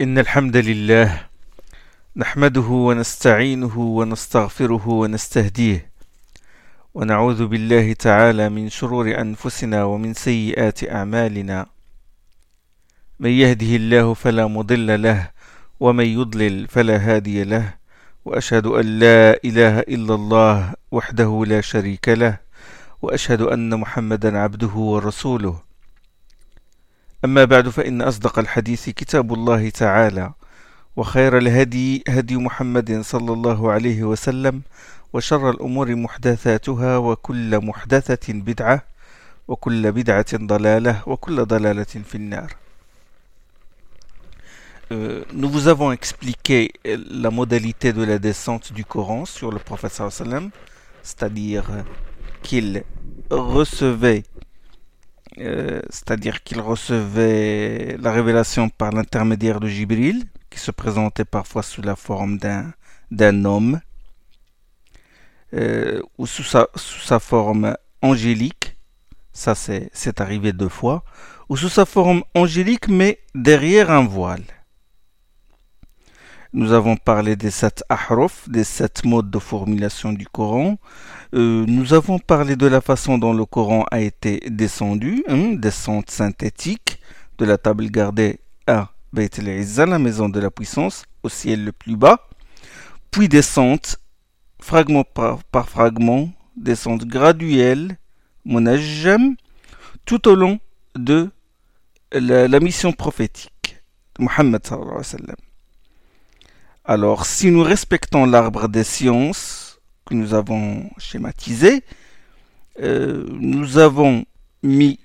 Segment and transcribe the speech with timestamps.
[0.00, 1.20] إن الحمد لله
[2.16, 5.90] نحمده ونستعينه ونستغفره ونستهديه
[6.94, 11.66] ونعوذ بالله تعالى من شرور أنفسنا ومن سيئات أعمالنا.
[13.20, 15.30] من يهده الله فلا مضل له
[15.80, 17.74] ومن يضلل فلا هادي له
[18.24, 22.38] وأشهد أن لا إله إلا الله وحده لا شريك له
[23.02, 25.65] وأشهد أن محمدا عبده ورسوله.
[27.24, 30.32] أما بعد فإن أصدق الحديث كتاب الله تعالى
[30.96, 34.62] وخير الهدي هدي محمد صلى الله عليه وسلم
[35.12, 38.82] وشر الأمور محدثاتها وكل محدثة بدعة
[39.48, 42.48] وكل بدعة ضلالة وكل ضلالة في النار.
[44.92, 50.00] Euh, nous vous avons expliqué la modalité de la descente du Coran sur le prophète
[51.02, 51.64] c'est-à-dire
[52.42, 52.84] qu'il
[53.30, 54.22] recevait
[55.38, 61.82] Euh, c'est-à-dire qu'il recevait la révélation par l'intermédiaire de Jibril, qui se présentait parfois sous
[61.82, 63.80] la forme d'un, homme,
[65.52, 68.76] euh, ou sous sa, forme angélique,
[69.32, 71.04] ça c'est, c'est arrivé deux fois,
[71.50, 74.44] ou sous sa forme angélique mais derrière un voile.
[76.54, 80.78] Nous avons parlé des sept ahruf, des sept modes de formulation du Coran.
[81.34, 86.10] Euh, nous avons parlé de la façon dont le Coran a été descendu, hein, descente
[86.10, 87.00] synthétique
[87.38, 91.72] de la table gardée à Beit al la maison de la puissance, au ciel le
[91.72, 92.28] plus bas,
[93.10, 93.98] puis descente
[94.60, 97.98] fragment par, fragment, descente graduelle,
[98.44, 99.36] monajam,
[100.04, 100.58] tout au long
[100.94, 101.30] de
[102.12, 103.82] la, mission prophétique
[104.18, 105.36] de Muhammad sallallahu.
[106.84, 109.55] Alors, si nous respectons l'arbre des sciences
[110.06, 111.82] que nous avons schématisé,
[112.80, 114.24] euh, nous avons
[114.62, 115.00] mis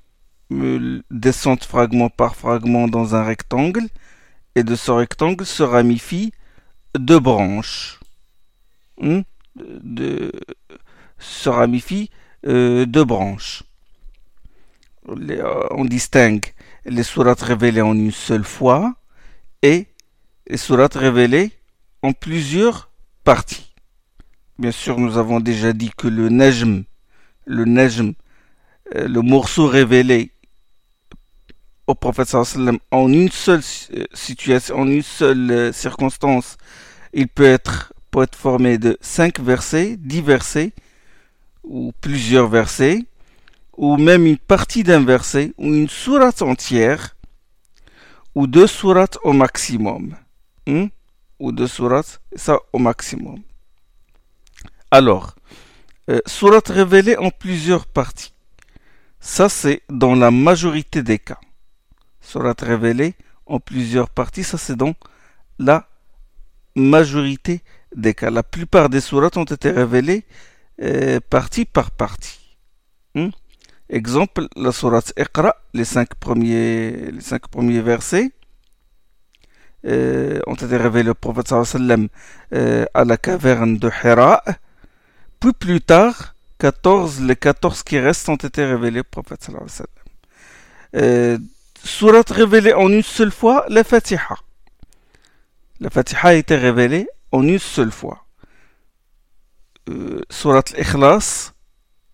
[0.52, 3.88] euh, descente fragment par fragment dans un rectangle,
[4.56, 6.32] et de ce rectangle se ramifient
[6.98, 8.00] deux branches.
[9.00, 9.22] Hmm?
[9.56, 10.32] De,
[11.20, 12.10] se ramifient
[12.46, 13.64] euh, deux branches.
[15.10, 16.46] Euh, on distingue
[16.86, 18.96] les sourates révélées en une seule fois
[19.62, 19.88] et
[20.48, 21.52] les sourates révélées
[22.02, 22.92] en plusieurs
[23.24, 23.71] parties.
[24.62, 26.84] Bien sûr, nous avons déjà dit que le najm,
[27.46, 28.14] le najm,
[28.94, 30.34] euh, le morceau révélé
[31.88, 32.36] au prophète
[32.92, 33.64] en une seule
[34.14, 36.58] situation, en une seule euh, circonstance,
[37.12, 40.74] il peut être, peut être formé de cinq versets, dix versets,
[41.64, 43.04] ou plusieurs versets,
[43.78, 47.16] ou même une partie d'un verset, ou une sourate entière,
[48.36, 50.16] ou deux sourates au maximum.
[50.68, 50.86] Hmm?
[51.40, 53.40] ou deux sourates, ça au maximum.
[54.94, 55.36] Alors,
[56.10, 58.34] euh, sourate révélée en plusieurs parties.
[59.22, 61.40] Ça, c'est dans la majorité des cas.
[62.20, 63.16] Sourate révélée
[63.46, 64.94] en plusieurs parties, ça, c'est dans
[65.60, 65.88] la
[66.76, 67.62] majorité
[67.96, 68.30] des cas.
[68.30, 70.26] La plupart des sourates ont été révélées
[70.82, 72.58] euh, partie par partie.
[73.16, 73.30] Hmm?
[73.90, 78.32] Exemple, la sourate Iqra, les cinq premiers, les cinq premiers versets
[79.86, 84.44] euh, ont été révélés au prophète euh, à la caverne de Hira.
[85.42, 89.66] Puis plus tard, 14, les 14 qui restent ont été révélés au prophète sallam.
[90.96, 91.40] Euh,
[91.84, 94.38] surat révélée en une seule fois, la Fatiha.
[95.80, 98.24] La Fatiha a été révélée en une seule fois.
[99.90, 101.54] Euh, surat l'Ikhlas,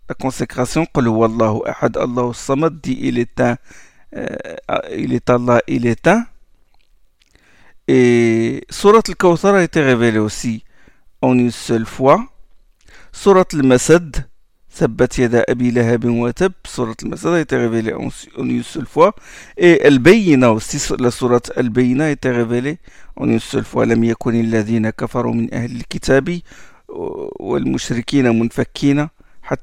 [0.07, 3.57] la consécration, Qul Wallahu Ahad, Allahu Samad, dit il est un,
[4.15, 4.25] euh,
[4.95, 6.25] il est Allah, il est un.
[7.89, 10.63] Et Surat al-Kawthar a été révélée aussi
[11.21, 12.25] en une seule fois.
[13.17, 14.27] Surat al-Masad,
[14.69, 16.31] Sabbat yada abi lahabin wa
[16.67, 19.15] Surat al-Masad a été révélée en, une seule fois.
[19.57, 22.77] Et Al-Bayna aussi, la Surat Al-Bayna a été révélée
[23.15, 23.87] en une seule fois.
[23.87, 26.43] Lam yakun alladhina kafaru min ahli al-kitabi
[26.87, 29.09] wal mushrikina munfakkina.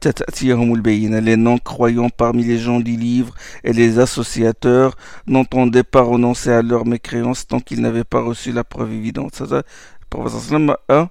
[0.03, 4.97] Les non-croyants parmi les gens du livre et les associateurs
[5.29, 9.41] n'entendaient pas renoncer à leur mécréance tant qu'ils n'avaient pas reçu la preuve évidente.
[9.49, 9.63] Le
[10.11, 11.09] professeur a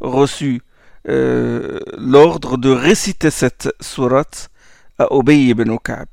[0.00, 0.60] reçu
[1.06, 4.48] euh, l'ordre de réciter cette sourate
[4.98, 6.08] à Obey ibn Ka'b.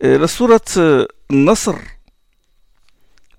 [0.00, 1.76] La sourate euh, Nasr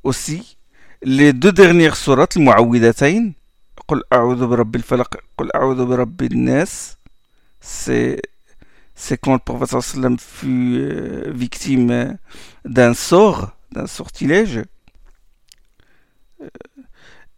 [0.04, 0.58] aussi,
[1.04, 3.34] les deux dernières sourates, Muawwidatayn,
[3.88, 6.98] Qul a'udhu bi rabbil falaq, Qul a'udhu bi rabbil nas,
[7.60, 8.22] c'est
[8.96, 12.18] c'est quand le prophète sallam fut euh, victime
[12.64, 14.62] d'un sort, d'un sortilège.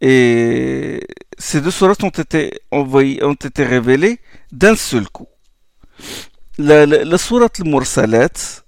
[0.01, 0.99] Et
[1.37, 4.19] ces deux sourates ont été envoyées, ont été révélées
[4.51, 5.27] d'un seul coup.
[6.57, 8.63] La, la, la sourate al-Mursalat,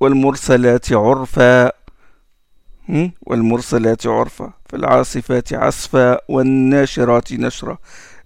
[0.00, 1.72] والمرسلات عرفا
[3.26, 7.78] والمرسلات عرفا فالعاصفات عصفا والناشرات نشرا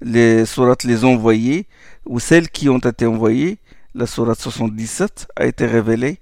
[0.03, 1.67] les sourates les envoyées
[2.07, 3.59] ou celles qui ont été envoyées
[3.95, 6.19] la sourate 77 a été révélée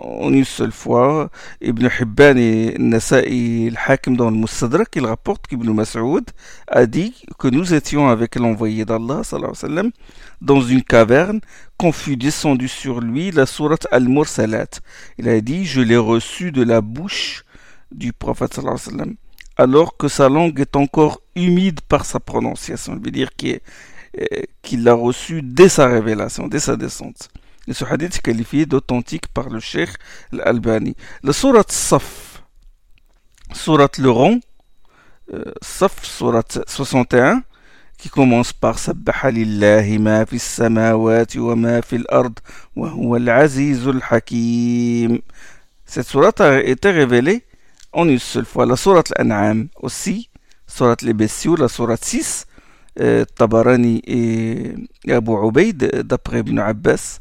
[0.00, 1.30] en une seule fois.
[1.60, 4.84] Ibn Hibban et Nasa'i al-Hakim dans le
[5.48, 6.24] qu'Ibn Mas'ud
[6.68, 9.90] a dit que nous étions avec l'envoyé d'Allah sallam,
[10.40, 11.40] dans une caverne
[11.78, 14.80] qu'on fut descendu sur lui la sourate Al-Mursalat.
[15.18, 17.44] Il a dit Je l'ai reçu de la bouche
[17.92, 19.14] du prophète sallam,
[19.56, 22.94] alors que sa langue est encore humide par sa prononciation.
[22.96, 27.28] Il veut dire qu'il l'a reçu dès sa révélation, dès sa descente.
[27.72, 29.90] Ce hadith qualifié d'authentique par le Cheikh
[30.32, 30.96] Al-Albani.
[31.22, 32.42] La sourate Saf,
[33.52, 34.40] sourate le rond,
[35.32, 37.42] euh, Saf, sourate 61,
[37.96, 38.76] qui commence par
[39.98, 42.34] ma fi samawati wa ma fi al-ard
[42.76, 45.20] wa huwa al-azizul hakim.
[45.86, 47.44] Cette sourate a été révélée
[47.92, 48.66] en une seule fois.
[48.66, 50.28] La sourate Al-An'am aussi,
[50.66, 52.46] sourate les bestiaux, la sourate 6,
[53.00, 54.74] euh, Tabarani et
[55.10, 57.20] Abu Ubaid, d'après Ibn Abbas,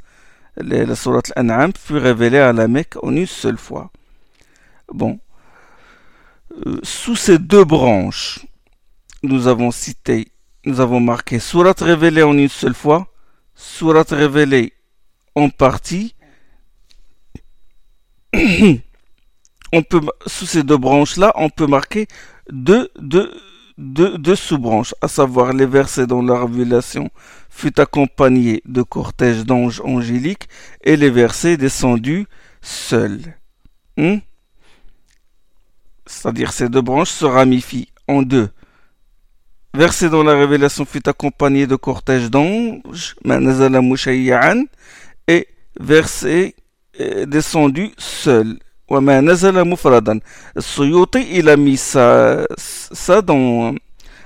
[0.57, 3.91] la sourate Al-An'am fut révélée à la Mecque en une seule fois.
[4.91, 5.19] Bon.
[6.65, 8.45] Euh, sous ces deux branches,
[9.23, 10.27] nous avons cité,
[10.65, 13.07] nous avons marqué sourate révélée en une seule fois,
[13.55, 14.73] sourate révélée
[15.35, 16.15] en partie.
[19.73, 22.07] on peut, sous ces deux branches-là, on peut marquer
[22.51, 23.33] deux, deux,
[23.77, 27.09] deux, sous-branches, à savoir les versets dont la révélation
[27.49, 30.47] fut accompagnée de cortèges d'anges angéliques
[30.83, 32.25] et les versets descendus
[32.61, 33.21] seuls.
[33.97, 34.17] Hmm?
[36.05, 38.49] C'est-à-dire ces deux branches se ramifient en deux.
[39.75, 43.15] Versets dont la révélation fut accompagnée de cortèges d'anges,
[45.27, 45.47] et
[45.79, 46.55] versets
[46.99, 48.59] euh, descendus seuls.
[48.92, 50.20] وما نزل مفردا
[50.56, 53.74] السيوطي il a mis ça, ça dans,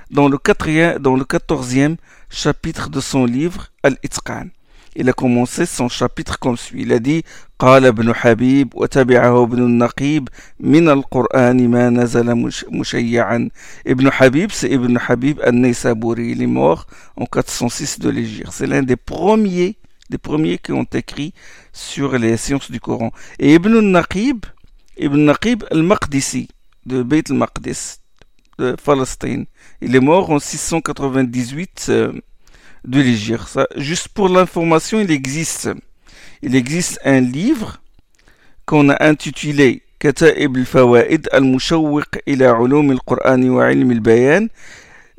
[0.09, 1.97] dans, le quatrième, dans le quatorzième
[2.29, 4.47] chapitre de son livre Al-Itqan.
[4.95, 6.83] Il a commencé son chapitre comme suit.
[6.83, 7.23] Il a dit
[7.59, 10.29] قال ابن حبيب وتبعه ابن النقيب
[10.59, 13.49] من القرآن ما نزل مشيعا
[13.85, 16.31] Ibn Habib, c'est Ibn Habib al-Naysaburi.
[16.31, 18.49] Il est mort en 406 de l'Égypte.
[18.51, 19.77] C'est l'un des premiers
[20.09, 21.33] des premiers qui ont écrit
[21.71, 23.11] sur les sciences du Coran.
[23.39, 24.45] Et Ibn Naqib,
[24.97, 26.47] Ibn Naqib al-Maqdisi,
[26.85, 27.99] de Beit al-Maqdis,
[28.59, 29.45] de Palestine,
[29.81, 32.13] il est mort en 698 euh,
[32.85, 33.59] de l'Égypte.
[33.77, 35.69] Juste pour l'information, il existe,
[36.41, 37.81] il existe un livre
[38.65, 44.49] qu'on a intitulé كتائب الفوائد المشوق إلى علوم القرآن وعلم البيان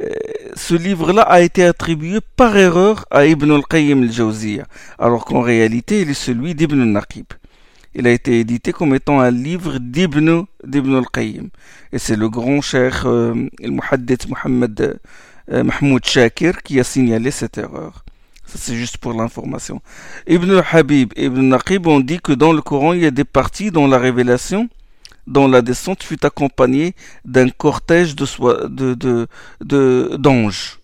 [0.02, 0.08] euh,
[0.54, 4.64] ce livre-là a été attribué par erreur à Ibn al-Qayyim al-Jawziyya,
[4.98, 7.26] alors qu'en réalité il est celui d'Ibn al-Naqib.
[7.95, 11.50] Il a été édité comme étant un livre d'Ibn, al-Qayyim.
[11.91, 13.33] Et c'est le grand cher euh,
[15.51, 18.06] euh, Mahmoud Shakir qui a signalé cette erreur.
[18.45, 19.81] Ça c'est juste pour l'information.
[20.27, 23.24] Ibn al-Habib et Ibn al-Naqib ont dit que dans le Coran il y a des
[23.24, 24.69] parties dont la révélation
[25.30, 28.25] dont la descente fut accompagnée d'un cortège de,
[28.68, 29.27] de,
[29.62, 30.78] de, d'anges,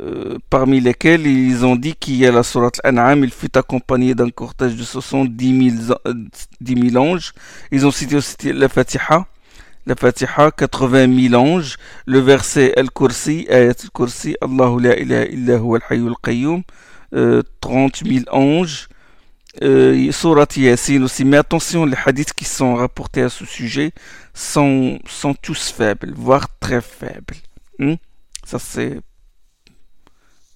[0.00, 4.14] euh, parmi lesquels ils ont dit qu'il y a la sourate An'am, il fut accompagné
[4.14, 5.94] d'un cortège de 70 000,
[6.60, 7.32] 10 anges.
[7.70, 9.26] Ils ont cité aussi la Fatiha,
[9.86, 11.76] la Fatiha, 80 000 anges,
[12.06, 16.62] le verset Al-Kursi, Al-Kursi, Allahu la ilaha illa al-hayyul qayyum,
[17.60, 18.88] 30 000 anges,
[19.60, 23.92] euh, Surat Yasin aussi, mais attention, les hadiths qui sont rapportés à ce sujet
[24.32, 27.36] sont, sont tous faibles, voire très faibles.
[27.78, 27.94] Hmm?
[28.46, 29.00] Ça c'est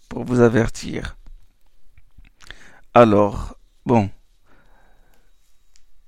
[0.08, 1.16] pour vous avertir.
[2.94, 4.10] Alors, bon.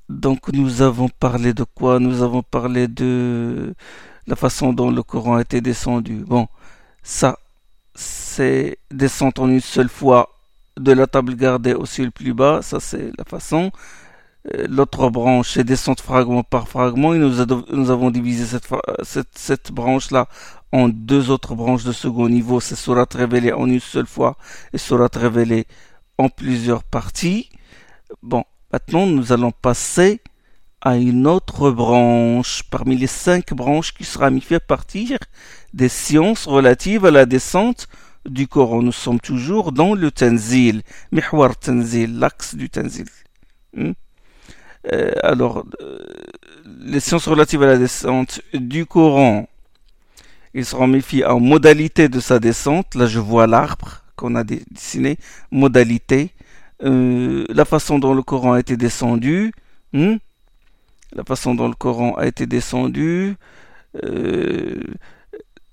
[0.08, 1.98] Donc nous avons parlé de quoi?
[1.98, 3.74] Nous avons parlé de
[4.26, 6.24] la façon dont le Coran a été descendu.
[6.26, 6.48] Bon,
[7.02, 7.38] ça,
[7.94, 10.30] c'est descendre en une seule fois
[10.78, 13.70] de la table gardée aussi le plus bas, ça c'est la façon.
[14.54, 17.14] Euh, l'autre branche, c'est descente fragment par fragment.
[17.14, 18.58] Et nous, avons divisé
[19.02, 20.28] cette, cette, branche-là
[20.72, 22.60] en deux autres branches de second niveau.
[22.60, 24.36] C'est surat révélée en une seule fois
[24.72, 25.66] et surat révélée
[26.18, 27.50] en plusieurs parties.
[28.22, 30.20] Bon, maintenant nous allons passer
[30.80, 35.18] à une autre branche parmi les cinq branches qui sera mis à partir
[35.74, 37.88] des sciences relatives à la descente
[38.24, 38.82] du Coran.
[38.82, 43.06] Nous sommes toujours dans le Tanzil, Mihwar Tanzil, l'axe du Tanzil.
[43.74, 43.92] Hmm?
[44.92, 45.98] Euh, alors, euh,
[46.80, 49.48] les sciences relatives à la descente du Coran,
[50.54, 52.94] ils seront méfiés en modalité de sa descente.
[52.94, 55.18] Là, je vois l'arbre qu'on a dessiné,
[55.50, 56.30] modalité,
[56.84, 59.52] euh, la façon dont le Coran a été descendu,
[59.92, 60.16] hmm?
[61.12, 63.36] la façon dont le Coran a été descendu.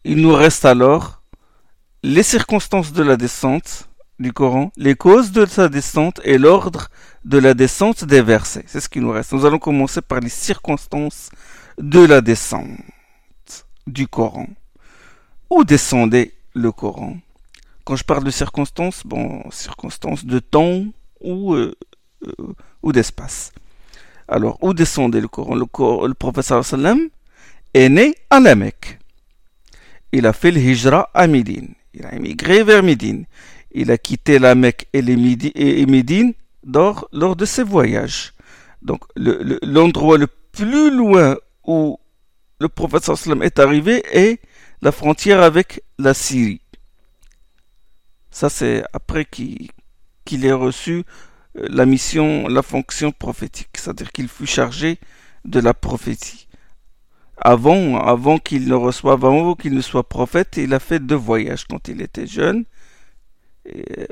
[0.08, 1.22] Il nous reste alors
[2.04, 6.90] les circonstances de la descente du Coran, les causes de sa descente et l'ordre
[7.26, 8.64] de la descente des versets.
[8.68, 9.34] C'est ce qui nous reste.
[9.34, 11.30] Nous allons commencer par les circonstances
[11.78, 12.70] de la descente
[13.88, 14.48] du Coran.
[15.50, 17.18] Où descendait le Coran?
[17.84, 20.86] Quand je parle de circonstances, bon, circonstances de temps
[21.22, 21.76] ou, euh,
[22.26, 23.52] euh, ou d'espace.
[24.28, 25.56] Alors, où descendait le Coran?
[25.56, 27.00] Le, Coran, le sallam
[27.74, 29.00] est né à la Mecque.
[30.12, 31.74] Il a fait le hijra à Médine.
[31.94, 33.26] Il a émigré vers Médine.
[33.78, 36.34] Il a quitté la Mecque et, les Médine
[36.66, 38.34] lors, lors de ses voyages.
[38.82, 42.00] Donc, l'endroit le, plus loin où
[42.60, 44.40] le prophète est arrivé est
[44.82, 46.62] la frontière avec la Syrie.
[48.32, 51.04] Ça, c'est après qu'il ait reçu
[51.58, 55.00] euh, la mission, la fonction prophétique, c'est-à-dire qu'il fut chargé
[55.44, 56.48] de la prophétie.
[57.38, 61.66] Avant, avant qu'il ne reçoive, avant qu'il ne soit prophète, il a fait deux voyages
[61.66, 62.64] quand il était jeune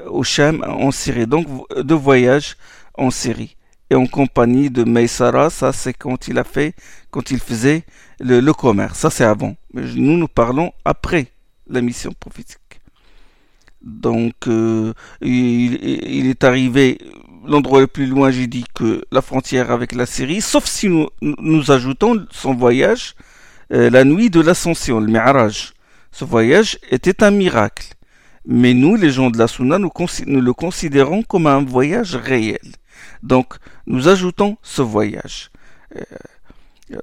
[0.08, 1.28] au Shem en Syrie.
[1.28, 1.48] Donc
[1.82, 2.58] deux voyages
[2.96, 3.56] en Syrie
[3.90, 6.74] et en compagnie de Meysara, ça c'est quand il a fait,
[7.12, 7.84] quand il faisait
[8.20, 9.00] le, commerce.
[9.00, 9.56] Ça c'est avant.
[9.74, 11.28] Mais nous nous parlons après
[11.68, 12.60] la mission prophétique.
[13.82, 16.98] Donc euh, il, est arrivé
[17.46, 20.88] l'endroit le plus loin, j'ai dit que la frontière avec la Syrie, sauf si
[21.22, 23.16] nous, ajoutons son voyage
[23.72, 25.74] euh, la nuit de l'ascension, le Mi'raj.
[26.12, 27.94] Ce voyage était un miracle.
[28.46, 29.92] Mais nous, les gens de la Sunna, nous,
[30.26, 32.60] le considérons comme un voyage réel.
[33.22, 33.56] Donc,
[33.88, 35.50] nous ajoutons ce voyage.
[35.96, 36.02] Euh,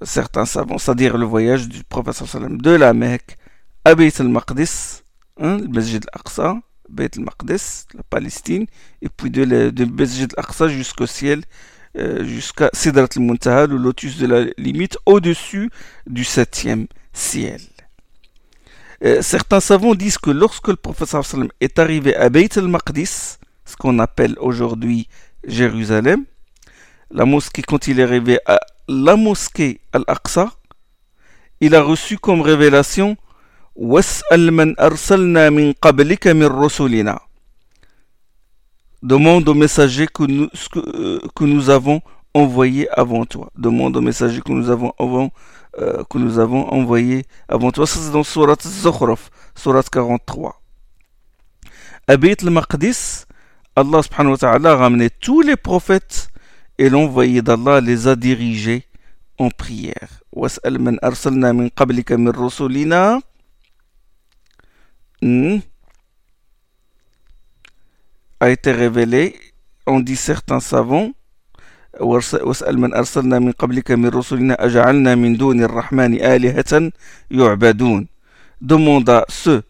[0.02, 3.38] certains savants, c'est-à-dire le voyage du prophète de la Mecque
[3.84, 5.02] à Beit al-Maqdis,
[5.40, 8.66] hein, le Masjid al-Aqsa, Beit al-Maqdis, la Palestine,
[9.00, 11.42] et puis de, de Masjid al-Aqsa jusqu'au ciel,
[11.96, 15.70] euh, jusqu'à Sidrat al-Muntaha, le lotus de la limite, au-dessus
[16.06, 17.60] du septième ciel.
[19.02, 21.14] Euh, certains savants disent que lorsque le prophète
[21.60, 25.08] est arrivé à Beit al-Maqdis, ce qu'on appelle aujourd'hui
[25.44, 26.24] Jérusalem,
[27.10, 30.52] la mosquée, quand il est arrivé à la mosquée Al-Aqsa,
[31.60, 33.16] il a reçu comme révélation
[39.02, 42.02] Demande au messager que nous, euh, que nous avons
[42.34, 43.50] envoyé avant toi.
[43.56, 45.30] Demande au messager que nous avons, avant,
[45.79, 47.85] euh, que nous avons envoyé avant toi.
[47.87, 50.61] Ça c'est dans Surat Zukhruf, Surat 43.
[52.07, 53.25] À Beit al-Maqdis,
[53.75, 56.29] Allah subhanahu wa ta'ala a ramené tous les prophètes
[56.77, 58.87] et l'envoyé d'Allah les a dirigés
[59.37, 60.21] en prière.
[60.31, 63.21] وَاسْأَلْ مَنْ أَرْسَلْنَا مِنْ قَبْلِكَ مِنْ رُسُلِنَا
[68.39, 69.39] a été révélé,
[69.87, 71.11] on dit certains savants,
[71.99, 76.91] واسأل من أرسلنا من قبلك من رسلنا أجعلنا من دون الرحمن آلهة
[77.31, 78.07] يعبدون
[78.61, 79.63] demande à ceux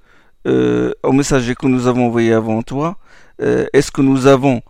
[0.47, 2.97] euh, aux messagers que nous avons envoyés avant toi
[3.41, 4.61] euh, est-ce que nous avons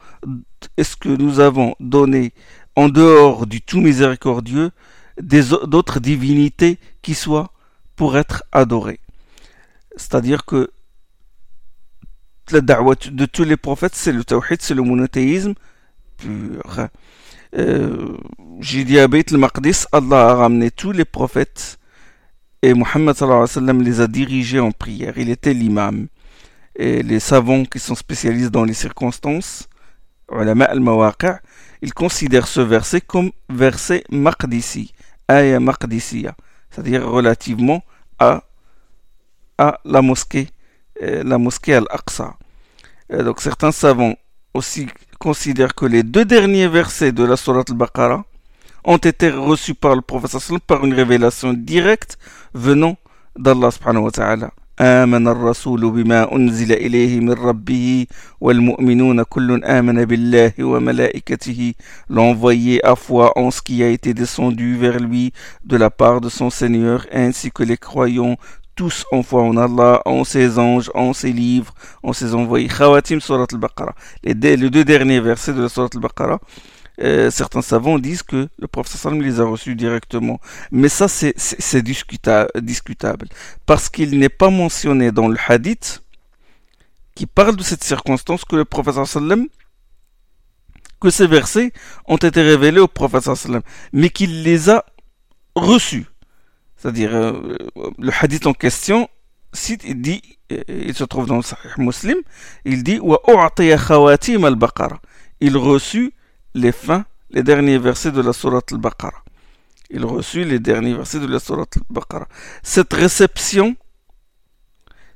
[0.77, 2.33] est-ce que nous avons donné
[2.75, 4.71] en dehors du tout miséricordieux
[5.17, 7.51] d'autres divinités qui soient
[7.95, 8.99] pour être adorées
[9.95, 10.69] c'est-à-dire que
[12.51, 15.53] la da'wah de tous les prophètes c'est le tawhid c'est le monothéisme
[16.17, 16.89] pur
[17.56, 18.16] euh,
[18.60, 21.78] j'ai dit à al-Maqdis Allah a ramené tous les prophètes
[22.62, 23.16] et Muhammad
[23.82, 26.08] les a dirigés en prière il était l'imam
[26.76, 29.68] et les savants qui sont spécialistes dans les circonstances,
[31.82, 34.92] ils considèrent ce verset comme verset maqdisi,
[35.28, 36.34] aya maqdisiya,
[36.70, 37.82] c'est-à-dire relativement
[38.18, 38.44] à,
[39.58, 40.48] à la mosquée,
[41.02, 42.36] euh, la mosquée Al-Aqsa.
[43.10, 44.14] Donc certains savants
[44.54, 44.86] aussi
[45.19, 48.23] considèrent que les deux derniers versets de la Surat Al-Baqarah
[48.83, 50.37] ont été reçus par le prophète
[50.67, 52.17] par une révélation directe
[52.53, 52.95] venant
[53.37, 54.51] d'Allah subhanahu wa ta'ala.
[54.79, 58.05] آمن الرسول بما أنزل إليه من ربه
[58.41, 61.73] والمؤمنون كل آمن بالله وملائكته
[62.09, 65.31] l'envoyé à foi en ce qui a été descendu vers lui
[65.63, 68.35] de la part de son Seigneur ainsi que les croyants
[68.74, 72.68] tous en foi en Allah, en ses anges, en ses livres, en ses envoyés.
[72.68, 73.94] Khawatim Surat al-Baqarah.
[74.22, 76.40] Les, deux derniers versets de la Surat al-Baqarah
[77.02, 80.38] euh, certains savants disent que le prophète sallam les a reçus directement.
[80.70, 83.28] Mais ça, c'est discutable.
[83.64, 86.02] Parce qu'il n'est pas mentionné dans le hadith
[87.14, 89.46] qui parle de cette circonstance que le prophète sallam
[91.00, 91.72] que ces versets
[92.06, 93.62] ont été révélés au prophète sallam,
[93.92, 94.84] mais qu'il les a
[95.54, 96.06] reçus.
[96.80, 97.58] C'est-à-dire, euh,
[97.98, 99.06] le hadith en question,
[99.84, 102.16] il dit, euh, il se trouve dans le Sahih Muslim,
[102.64, 102.98] il dit,
[105.42, 106.14] il reçut
[106.54, 109.22] les fins, les derniers versets de la Sourate al-Baqarah.
[109.90, 112.28] Il reçut les derniers versets de la Sourate al-Baqarah.
[112.62, 113.76] Cette réception,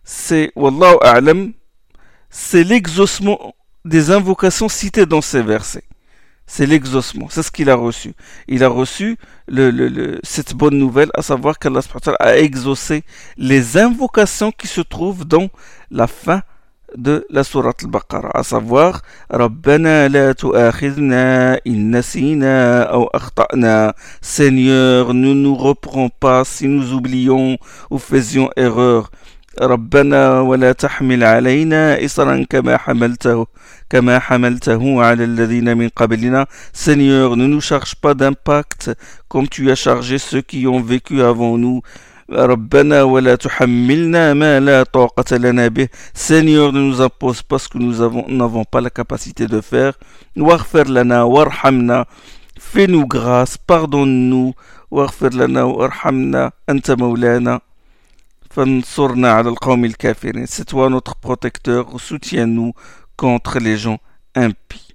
[0.03, 1.55] c'est, Wallahu A'lam,
[2.29, 3.55] c'est l'exaucement
[3.87, 5.85] des invocations citées dans ces versets.
[6.47, 8.13] C'est l'exaucement, c'est ce qu'il a reçu.
[8.49, 9.17] Il a reçu
[10.23, 11.81] cette bonne nouvelle, à savoir qu'Allah
[12.21, 13.03] a exaucé
[13.39, 15.49] les invocations qui se trouvent dans
[15.91, 16.43] la fin
[16.97, 23.95] de la sourate al-Baqarah, à savoir Rabbana la tu'akhidna in nasina ou akhta'na.
[24.21, 27.59] Seigneur, ne nous reprends pas si nous oublions
[27.91, 29.11] ou faisions erreur.
[29.63, 33.47] ربنا ولا تحمل علينا إصرا كما حملته
[33.91, 38.91] كما حملته على الذين من قبلنا Seigneur ne nous charge pas d'impact
[39.29, 41.83] comme tu as chargé ceux qui ont vécu avant nous
[42.31, 47.79] ربنا ولا تحملنا ما لا طاقة لنا به Seigneur ne nous impose pas ce que
[47.79, 47.95] nous
[48.29, 49.93] n'avons pas la capacité de faire
[50.37, 52.07] واغفر لنا وارحمنا
[52.59, 54.55] fais-nous grâce pardonne-nous
[54.91, 57.61] واغفر لنا وارحمنا أنت مولانا
[60.47, 62.73] c'est toi notre protecteur, soutiens-nous
[63.17, 63.99] contre les gens
[64.35, 64.95] impies.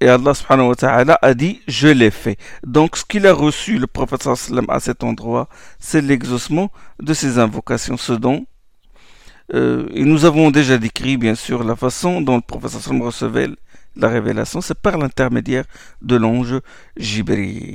[0.00, 2.38] Et Allah subhanahu wa ta'ala a dit Je l'ai fait.
[2.64, 5.48] Donc ce qu'il a reçu, le prophète à cet endroit,
[5.78, 8.46] c'est l'exaucement de ses invocations, ce dont
[9.52, 13.48] euh, et nous avons déjà décrit, bien sûr, la façon dont le prophète recevait
[13.96, 15.64] la révélation, c'est par l'intermédiaire
[16.02, 16.60] de l'ange
[16.96, 17.74] Jibril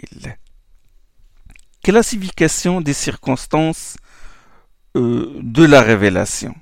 [1.85, 3.95] classification des circonstances
[4.97, 6.55] euh, de la révélation.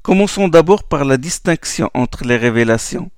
[0.00, 3.10] Commençons d'abord par la distinction entre les révélations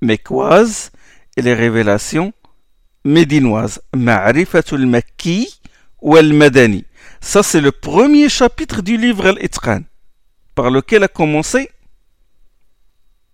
[0.00, 0.92] mécoises
[1.36, 2.32] et les révélations
[3.04, 3.82] médinoises.
[3.92, 5.52] Ma'rifatul Makki
[6.00, 6.84] ou al-Madani.
[7.20, 9.80] Ça, c'est le premier chapitre du livre Al-Itqan,
[10.54, 11.70] par lequel a commencé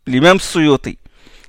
[0.07, 0.97] l'imam Suyuti.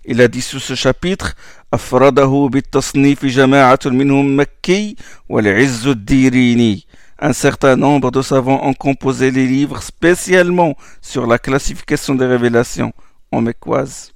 [0.05, 1.35] Il a dit sous ce chapitre
[1.75, 4.97] أفرده بالتصنيف جماعة منهم مكي
[5.29, 6.87] والعز الديريني
[7.23, 12.95] Un certain nombre de savants ont composé les livres spécialement sur la classification des révélations
[13.31, 14.13] en mécoise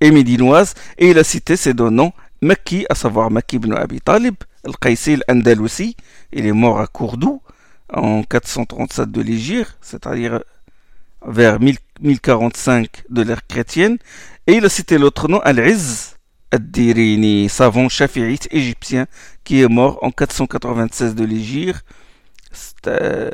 [0.00, 4.00] et médinoise, et il a cité ces deux noms, Makki, à savoir Makki ibn Abi
[4.00, 5.96] Talib, Al-Qaysi al-Andalusi,
[6.32, 7.42] il est mort à Cordoue
[7.92, 10.40] en 437 de l'Égypte, c'est-à-dire
[11.26, 13.98] vers 1045 de l'ère chrétienne,
[14.49, 16.15] et il a cité l'autre nom, Al-Izz
[16.49, 19.05] Ad-Dirini, savant shafi'ite égyptien,
[19.43, 21.85] qui est mort en 496 de l'Égypte,
[22.87, 23.29] euh,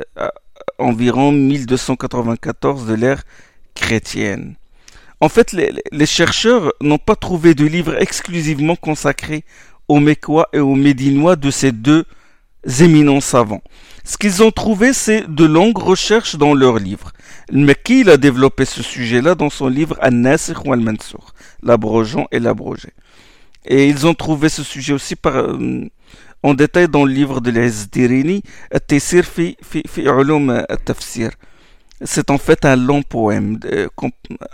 [0.78, 3.22] environ 1294 de l'ère
[3.74, 4.56] chrétienne.
[5.22, 9.46] En fait, les, les chercheurs n'ont pas trouvé de livre exclusivement consacré
[9.88, 12.04] aux Mécois et aux Médinois de ces deux
[12.80, 13.62] éminents savants.
[14.04, 17.12] Ce qu'ils ont trouvé, c'est de longues recherches dans leurs livres.
[17.52, 21.32] Il a développé ce sujet-là dans son livre An-Nasikh ou Al-Mansour,
[21.62, 22.90] l'abrogeant et l'abrogé.
[23.64, 25.88] Et ils ont trouvé ce sujet aussi par, euh,
[26.42, 31.30] en détail dans le livre de l'Izdirini, At-Tessir fi, fi, fi Ulum tafsir
[32.02, 33.88] C'est en fait un long poème, de,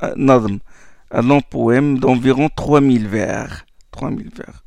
[0.03, 3.65] un long poème d'environ 3000 vers.
[3.91, 4.65] 3000 vers.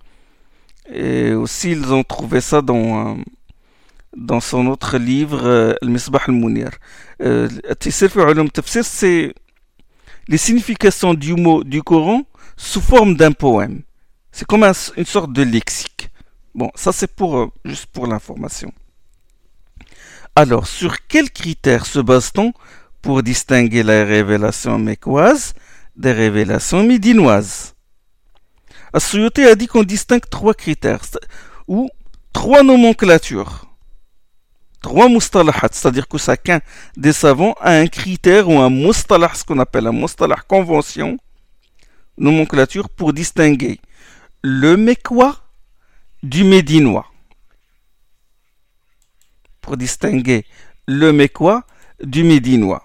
[0.91, 3.17] Et aussi, ils ont trouvé ça dans,
[4.15, 6.71] dans son autre livre, Al-Misbah al-Munir.
[7.21, 7.49] Euh,
[7.81, 9.33] c'est
[10.27, 12.23] les significations du mot du Coran
[12.57, 13.81] sous forme d'un poème.
[14.31, 16.09] C'est comme une sorte de lexique.
[16.53, 18.71] Bon, ça c'est pour euh, juste pour l'information.
[20.35, 22.51] Alors, sur quels critères se base-t-on
[23.01, 25.53] pour distinguer les révélations mécoises
[25.95, 27.75] des révélations médinoises?
[28.91, 31.05] Asuyuti a dit qu'on distingue trois critères,
[31.67, 31.89] ou
[32.33, 33.65] trois nomenclatures,
[34.85, 36.59] trois mustalahat, c'est-à-dire que chacun
[36.95, 41.17] des savants a un critère ou un mustalah, ce qu'on appelle un mustalah convention,
[42.19, 43.79] nomenclature pour distinguer
[44.43, 45.37] le mécois
[46.21, 47.07] du médinois.
[49.59, 50.45] Pour distinguer
[50.85, 51.63] le mécois
[52.03, 52.83] du médinois.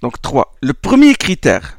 [0.00, 0.54] Donc trois.
[0.62, 1.76] Le premier critère,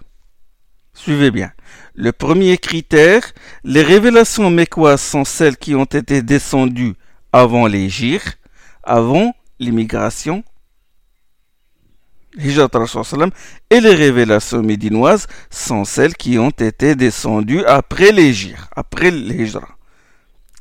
[0.94, 1.54] suivez bien,
[1.96, 3.32] le premier critère,
[3.64, 6.96] les révélations mécoises sont celles qui ont été descendues
[7.32, 7.88] avant les
[8.84, 10.44] avant l'immigration,
[12.38, 18.34] et les révélations médinoises sont celles qui ont été descendues après les
[18.76, 19.68] après l'Hijra.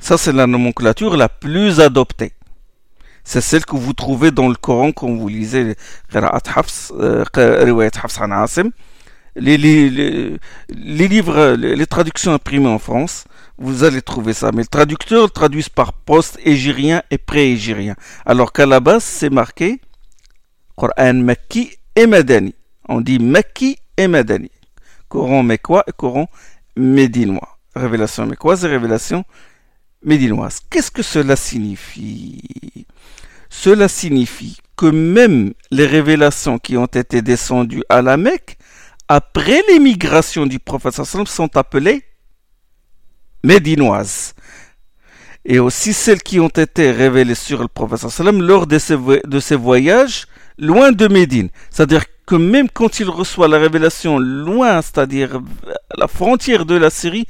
[0.00, 2.32] Ça, c'est la nomenclature la plus adoptée.
[3.22, 5.76] C'est celle que vous trouvez dans le Coran quand vous lisez
[6.12, 8.18] Hafs, euh, Hafs
[9.36, 13.24] les, livres, les, traductions imprimées en France,
[13.58, 14.50] vous allez trouver ça.
[14.52, 17.94] Mais le traducteur traduisent par post-égyrien et pré-égyrien.
[18.26, 19.80] Alors qu'à la base, c'est marqué
[20.76, 22.54] Coran Makki et Madani.
[22.88, 24.50] On dit Makki et Madani.
[25.08, 26.28] Coran mécois et Coran
[26.76, 27.58] médinois.
[27.74, 29.24] révélation mécoise et révélation
[30.04, 30.60] médinoise.
[30.70, 32.86] Qu'est-ce que cela signifie?
[33.48, 38.56] Cela signifie que même les révélations qui ont été descendues à la Mecque
[39.12, 42.04] après l'émigration du prophète sont appelées
[43.42, 44.34] médinoises.
[45.44, 49.56] Et aussi celles qui ont été révélées sur le prophète lors de ses, de ses
[49.56, 50.26] voyages
[50.58, 51.48] loin de Médine.
[51.70, 55.40] C'est-à-dire que même quand il reçoit la révélation loin, c'est-à-dire
[55.90, 57.26] à la frontière de la Syrie,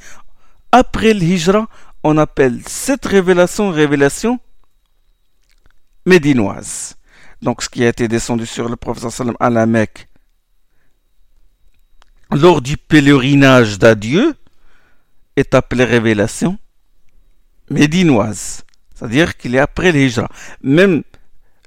[0.71, 1.65] après le
[2.03, 4.39] on appelle cette révélation révélation
[6.05, 6.95] médinoise.
[7.41, 10.10] Donc ce qui a été descendu sur le prophète à la Mecque
[12.31, 14.35] lors du pèlerinage d'adieu
[15.35, 16.57] est appelé révélation
[17.69, 18.63] médinoise.
[18.93, 20.29] C'est-à-dire qu'il est après le Hijra.
[20.61, 21.03] Même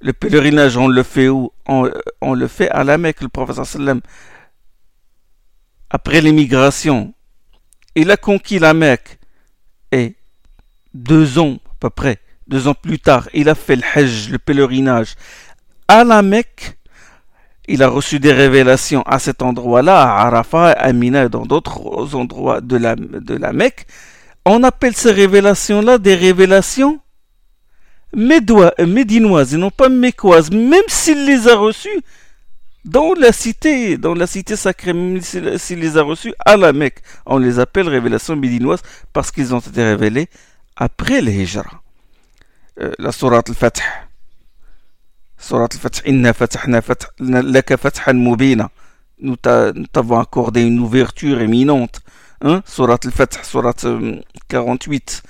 [0.00, 1.50] le pèlerinage, on le fait où?
[1.66, 3.22] On, le fait à la Mecque.
[3.22, 4.00] Le prophète sallam,
[5.90, 7.14] après l'émigration,
[7.94, 9.18] il a conquis la Mecque
[9.92, 10.14] et
[10.92, 14.38] deux ans à peu près, deux ans plus tard, il a fait le Hajj, le
[14.38, 15.14] pèlerinage
[15.88, 16.78] à la Mecque.
[17.66, 22.14] Il a reçu des révélations à cet endroit-là, à Arafat, à Mina et dans d'autres
[22.14, 23.86] endroits de la, de la Mecque.
[24.44, 27.00] On appelle ces révélations-là des révélations
[28.14, 32.02] médinoises et non pas mécoises, même s'il les a reçues
[32.84, 36.98] dans la cité, dans la cité sacrée, même s'il les a reçues à la Mecque.
[37.24, 40.28] On les appelle révélations médinoises parce qu'ils ont été révélés
[40.76, 41.82] après le Hijra.
[42.80, 43.80] Euh, la sourate al-Fath.
[47.76, 48.70] Fathan mubina.
[49.18, 52.00] Nous t'avons accordé une ouverture éminente.
[52.66, 53.86] Sourate al-Fath, sourate
[54.48, 55.22] 48.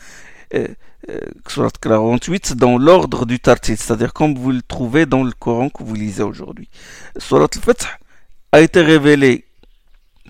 [0.54, 0.68] Euh,
[1.10, 5.68] euh, surat 48 dans l'ordre du tartil, c'est-à-dire comme vous le trouvez dans le Coran
[5.68, 6.70] que vous lisez aujourd'hui.
[7.18, 7.86] Surat al-Fath
[8.52, 9.44] a été révélé,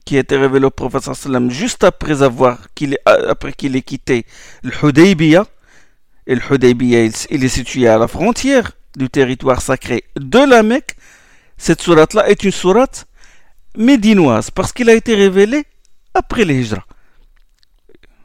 [0.05, 1.09] qui a été révélé au prophète
[1.51, 4.27] juste après avoir qu'il après qu'il ait quitté
[4.63, 5.47] le Hudaybiyah.
[6.27, 10.97] Et le Hudaybiyah, il, est situé à la frontière du territoire sacré de la Mecque.
[11.57, 13.07] Cette sourate-là est une sourate
[13.77, 15.65] médinoise parce qu'il a été révélé
[16.15, 16.65] après les.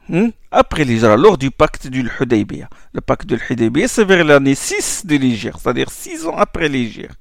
[0.08, 0.30] Hmm?
[0.50, 2.68] après l'Hijra, lors du pacte du Hudaybiyah.
[2.92, 7.12] Le pacte du Hudaybiyah, c'est vers l'année 6 de l'Hijra, c'est-à-dire 6 ans après l'Hijra.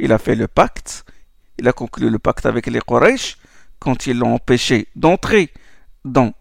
[0.00, 1.04] Il a fait le pacte,
[1.58, 3.36] il a conclu le pacte avec les Quraysh
[3.78, 5.50] quand ils l'ont empêché d'entrer
[6.04, 6.32] dans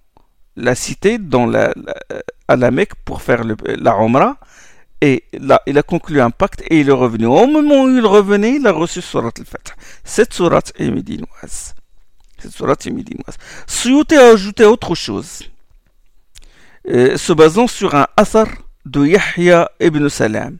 [0.55, 1.73] la cité, dans la,
[2.47, 4.37] à la Mecque pour faire la Umrah.
[5.01, 7.27] Et là, il a conclu un pacte et il est revenu.
[7.27, 9.75] Au moment où il revenait, il a reçu Surat al-Fath.
[10.03, 11.75] Cette Surat est médinoise.
[12.39, 13.37] Cette Surat est médinoise.
[13.67, 15.43] Suyuti a ajouté autre chose.
[16.89, 18.47] Euh, se basant sur un asar
[18.85, 20.57] de Yahya ibn Salam.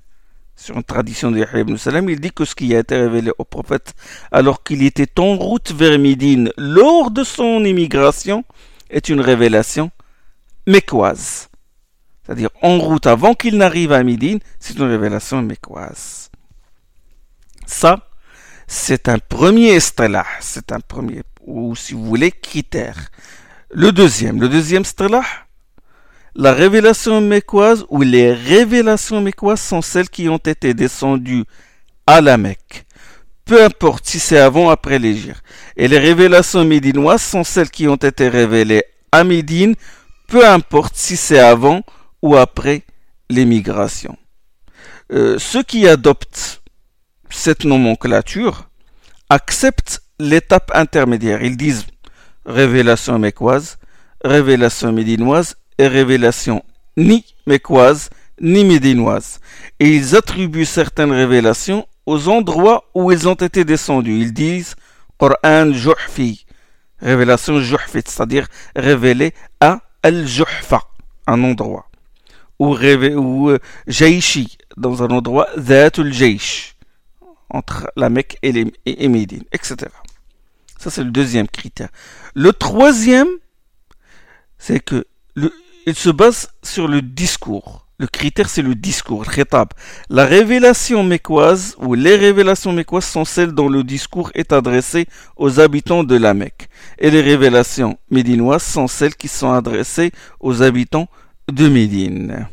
[0.56, 3.32] Sur une tradition de Yahya ibn Salam, il dit que ce qui a été révélé
[3.38, 3.94] au prophète
[4.32, 8.44] alors qu'il était en route vers Médine lors de son immigration
[8.90, 9.90] est une révélation
[10.68, 11.47] mécoise.
[12.28, 16.30] C'est-à-dire en route avant qu'il n'arrive à Médine, c'est une révélation mécoise.
[17.66, 18.10] Ça,
[18.68, 22.98] c'est un premier estrella, c'est un premier, ou si vous voulez, critère.
[23.72, 25.24] Le deuxième, le deuxième estrella,
[26.36, 31.46] la révélation mécoise ou les révélations mécoises sont celles qui ont été descendues
[32.06, 32.86] à la Mecque.
[33.46, 35.42] Peu importe si c'est avant ou après l'Égypte.
[35.78, 39.76] Et les révélations médinoises sont celles qui ont été révélées à Médine,
[40.28, 41.84] peu importe si c'est avant
[42.22, 42.84] ou après
[43.30, 44.18] l'émigration.
[45.12, 46.62] Euh, ceux qui adoptent
[47.30, 48.70] cette nomenclature
[49.30, 51.44] acceptent l'étape intermédiaire.
[51.44, 51.86] Ils disent
[52.46, 53.78] révélation mécoise,
[54.24, 56.64] révélation médinoise et révélations
[56.98, 58.10] ni mécoises
[58.42, 59.40] ni médinoises,
[59.80, 64.20] et ils attribuent certaines révélations aux endroits où ils ont été descendus.
[64.20, 64.76] Ils disent
[65.18, 66.46] Coran Juhfi,
[67.02, 70.82] révélation Juhfi, c'est-à-dire révélé à Al-Juhfa,
[71.26, 71.87] un endroit,
[72.60, 76.76] ou, ou euh, Jaishi, dans un endroit Zatul Jaish,
[77.50, 79.76] entre la Mecque et, les, Médine, etc.
[80.78, 81.90] Ça, c'est le deuxième critère.
[82.34, 83.28] Le troisième,
[84.58, 85.52] c'est que le,
[85.86, 87.88] il se base sur le discours.
[88.00, 89.70] Le critère, c'est le discours, khitab.
[90.10, 95.60] La révélation mécoise ou les révélations mécoises sont celles dont le discours est adressé aux
[95.60, 96.70] habitants de la Mecque.
[97.00, 101.08] Et les révélations médinoises sont celles qui sont adressées aux habitants
[101.52, 102.48] de Médine.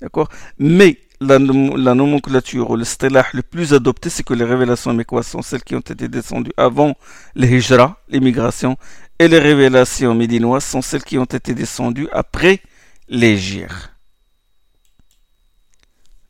[0.00, 0.28] D'accord?
[0.58, 5.42] Mais la, nomenclature ou le stellar le plus adopté, c'est que les révélations mécoises sont
[5.42, 6.94] celles qui ont été descendues avant
[7.34, 8.76] les hijra, l'immigration,
[9.18, 12.60] et les révélations médinoises sont celles qui ont été descendues après
[13.08, 13.92] l'Égypte.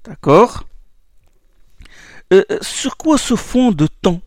[0.05, 0.65] D'accord?
[2.33, 4.21] Euh, euh, Sur quoi se fonde-t-on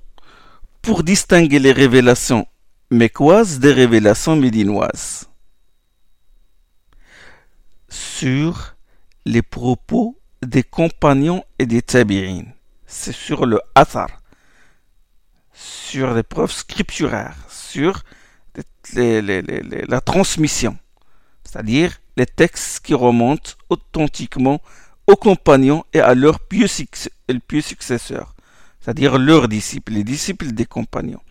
[0.82, 2.48] pour distinguer les révélations
[2.92, 5.29] mécoises des révélations médinoises?
[7.90, 8.76] Sur
[9.26, 12.46] les propos des compagnons et des tabi'in.
[12.86, 14.10] C'est sur le athar,
[15.54, 18.04] sur les preuves scripturaires, sur
[18.94, 20.78] la transmission,
[21.44, 24.62] c'est-à-dire les textes qui remontent authentiquement
[25.08, 28.36] aux compagnons et à leurs pieux, successeurs,
[28.80, 31.22] c'est-à-dire leurs disciples, les disciples des compagnons.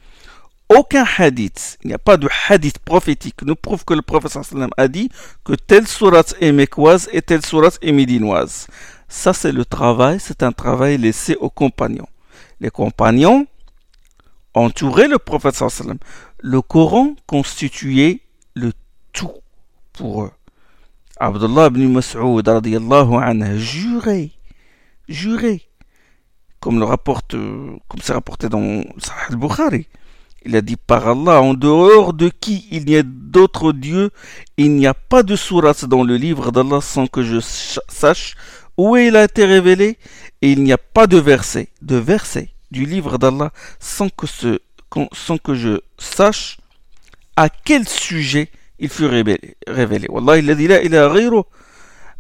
[0.68, 4.36] Aucun hadith, il n'y a pas de hadith prophétique, ne prouve que le prophète
[4.76, 5.08] a dit
[5.42, 8.66] que telle sourate est mécoise et telle sourate est médinoise.
[9.08, 12.08] Ça, c'est le travail, c'est un travail laissé aux compagnons.
[12.60, 13.46] Les compagnons
[14.52, 15.62] entouraient le prophète.
[16.40, 18.20] Le Coran constituait
[18.54, 18.72] le
[19.14, 19.32] tout
[19.94, 20.32] pour eux.
[21.18, 24.30] Abdullah ibn Mas'ud radiallahu anhu jurait,
[25.08, 25.62] jurait,
[26.60, 29.88] comme le rapporte, comme c'est rapporté dans Sahih al-Bukhari.
[30.47, 34.09] Il a dit par Allah, en dehors de qui il n'y a d'autre Dieu,
[34.57, 37.39] il n'y a pas de sourate dans le livre d'Allah sans que je
[37.87, 38.35] sache
[38.77, 39.97] où il a été révélé,
[40.41, 44.59] et il n'y a pas de verset, de verset du livre d'Allah sans que, ce,
[45.13, 46.57] sans que je sache
[47.35, 48.49] à quel sujet
[48.79, 49.55] il fut révélé.
[49.67, 50.07] révélé.
[50.09, 51.45] والله الذي لا إله غيره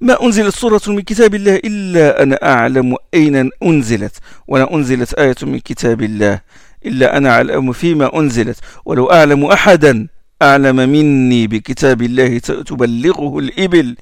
[0.01, 4.15] ما أنزلت سورة من كتاب الله إلا أنا أعلم أين أنزلت
[4.47, 6.41] ولا أنزلت آية من كتاب الله
[6.85, 10.07] إلا أنا أعلم فيما أنزلت ولو أعلم أحدا
[10.41, 13.95] أعلم مني بكتاب الله تبلغه الإبل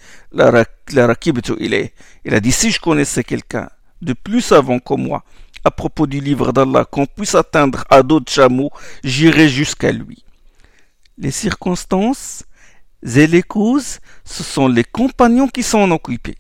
[0.93, 1.93] لركبت إليه
[2.25, 3.69] Il a dit si je connaissais quelqu'un
[4.01, 5.23] de plus savant que moi
[5.63, 8.71] à propos du livre d'Allah qu'on puisse atteindre à d'autres chameaux,
[9.03, 10.23] j'irai jusqu'à lui.
[11.17, 12.43] Les circonstances
[13.03, 16.37] et les causes, ce sont les compagnons qui sont occupés.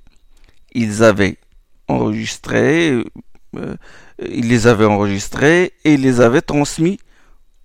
[0.73, 1.37] Ils avaient
[1.87, 3.03] enregistré,
[3.56, 3.76] euh,
[4.18, 6.98] ils les avaient enregistrés et les avaient transmis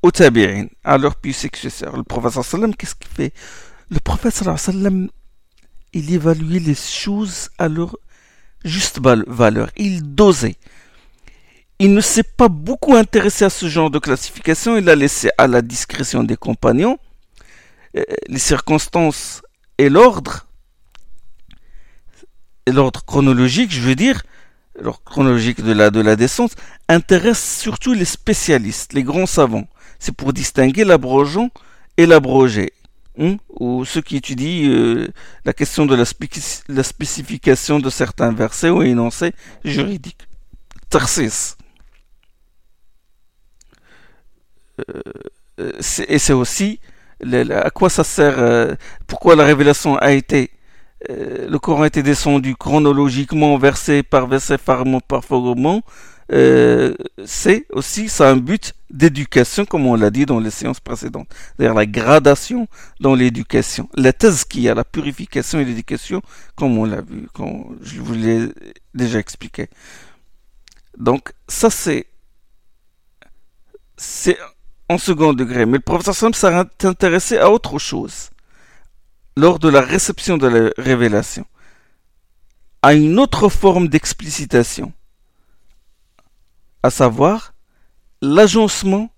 [0.02, 1.96] aux tabi'in, à leurs puis successeurs.
[1.96, 3.34] Le prophète sallam, qu'est-ce qu'il fait?
[3.90, 5.10] Le prophète sallam,
[5.94, 7.96] il évaluait les choses à leur
[8.64, 9.70] juste valeur.
[9.78, 10.56] Il dosait.
[11.80, 15.48] Il ne s'est pas beaucoup intéressé à ce genre de classification, il l'a laissé à
[15.48, 16.98] la discrétion des compagnons.
[17.98, 19.42] Euh, les circonstances
[19.78, 20.48] et l'ordre,
[22.66, 24.22] et l'ordre chronologique, je veux dire,
[24.80, 26.56] l'ordre chronologique de la, de la descente,
[26.88, 29.68] intéresse surtout les spécialistes, les grands savants.
[30.00, 31.50] C'est pour distinguer l'abrogeant
[31.98, 32.74] et l'abrogé.
[33.20, 35.08] Hein, ou ceux qui étudient euh,
[35.44, 39.34] la question de la, spécification de certains versets ou énoncés
[39.66, 40.28] juridiques.
[40.90, 41.58] Tarsis.
[45.60, 45.74] Euh,
[46.08, 46.80] et c'est aussi
[47.52, 48.76] à quoi ça sert, euh,
[49.08, 50.58] pourquoi la révélation a été, euh,
[51.10, 55.82] le Coran été descendu chronologiquement, verset par verset, fragment par fragment,
[57.26, 61.28] c'est aussi, ça a un but d'éducation, comme on l'a dit dans les séances précédentes.
[61.58, 62.68] C'est-à-dire la gradation
[63.00, 63.90] dans l'éducation.
[63.96, 66.22] La thèse qui a la purification et l'éducation,
[66.56, 68.50] comme on l'a vu, comme je vous l'ai
[68.94, 69.70] déjà expliqué.
[70.98, 72.06] Donc, ça c'est,
[73.98, 74.38] c'est
[74.90, 75.66] en second degré.
[75.66, 78.30] Mais le professeur Sam s'est intéressé à autre chose
[79.38, 81.46] lors de la réception de la révélation,
[82.82, 84.92] à une autre forme d'explicitation,
[86.84, 87.54] à savoir
[88.22, 89.10] l'agencement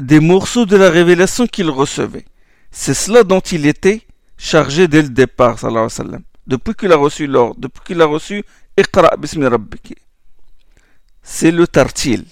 [0.00, 2.24] des morceaux de la révélation qu'il recevait.
[2.70, 5.56] C'est cela dont il était chargé dès le départ,
[6.46, 8.44] depuis qu'il a reçu l'ordre, depuis qu'il a reçu
[8.76, 9.44] Iqra bismi.
[11.22, 12.24] C'est le tartil.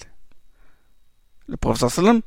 [1.47, 1.55] Le
[1.89, 2.21] sallam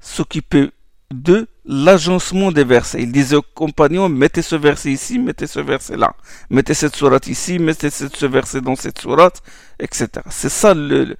[0.00, 0.70] s'occuper
[1.12, 3.02] de l'agencement des versets.
[3.02, 6.14] Il disait aux compagnons, mettez ce verset ici, mettez ce verset là,
[6.50, 9.42] mettez cette sourate ici, mettez ce verset dans cette sourate,
[9.78, 10.08] etc.
[10.30, 11.16] C'est ça le,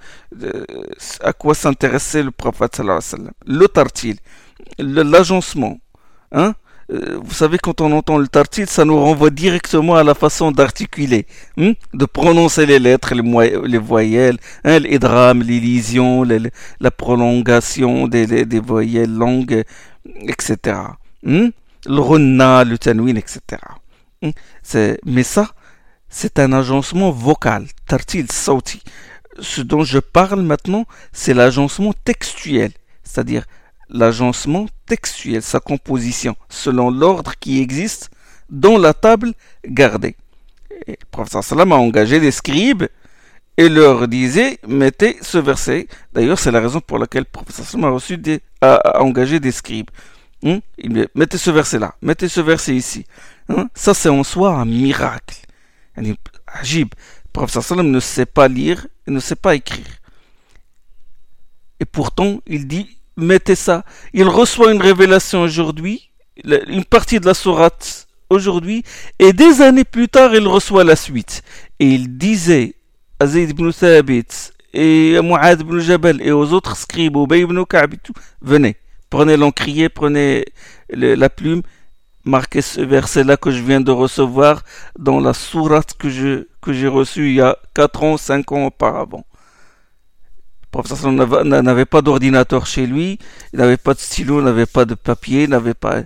[1.20, 3.33] à quoi s'intéressait le prophète sallallahu alayhi wa sallam.
[4.79, 5.79] Le l'agencement,
[6.33, 6.55] hein,
[6.92, 10.53] euh, vous savez, quand on entend le tartil, ça nous renvoie directement à la façon
[10.53, 13.23] d'articuler, hein, de prononcer les lettres, les,
[13.66, 16.25] les voyelles, hein, les drames, l'élision,
[16.81, 19.64] la prolongation des, des, voyelles longues,
[20.27, 20.77] etc.
[21.27, 21.51] Hein,
[21.87, 23.61] le ronna, le tanwin, etc.
[25.05, 25.51] Mais ça,
[26.09, 28.83] c'est un agencement vocal, tartil, sauti.
[29.40, 33.44] Ce dont je parle maintenant, c'est l'agencement textuel, c'est-à-dire
[33.88, 38.11] l'agencement textuel, sa composition, selon l'ordre qui existe
[38.51, 39.33] dans la table
[39.66, 40.16] gardée.
[40.87, 42.85] le professeur a engagé des scribes
[43.57, 45.87] et leur disait mettez ce verset.
[46.12, 47.66] D'ailleurs, c'est la raison pour laquelle le professeur
[48.61, 49.90] a, engagé des scribes.
[50.42, 50.59] Hmm?
[50.79, 53.05] Il mettez ce verset là, mettez ce verset ici.
[53.49, 53.68] Hein?
[53.75, 55.37] Ça, c'est en soi un miracle.
[56.47, 56.88] Ajib.
[57.25, 59.87] Le professeur ne sait pas lire, et ne sait pas écrire.
[61.81, 63.85] Et pourtant, il dit mettez ça.
[64.12, 66.11] Il reçoit une révélation aujourd'hui,
[66.44, 68.83] une partie de la sourate aujourd'hui,
[69.18, 71.42] et des années plus tard, il reçoit la suite.
[71.79, 72.74] Et il disait
[73.20, 77.64] à Zayd ibn Thabit et à Mu'ad ibn Jabal et aux autres scribes, au ibn
[77.64, 77.94] Ka'b
[78.42, 78.77] venez,
[79.11, 80.44] prenez l'encrier, prenez
[80.88, 81.62] la plume,
[82.24, 84.62] marquez ce verset-là que je viens de recevoir
[84.98, 88.66] dans la sourate que je que j'ai reçue il y a 4 ans, 5 ans
[88.66, 89.24] auparavant.
[90.74, 93.20] Professeur n'avait pas d'ordinateur chez lui,
[93.52, 96.02] il n'avait pas de stylo, n'avait pas de papier, n'avait pas...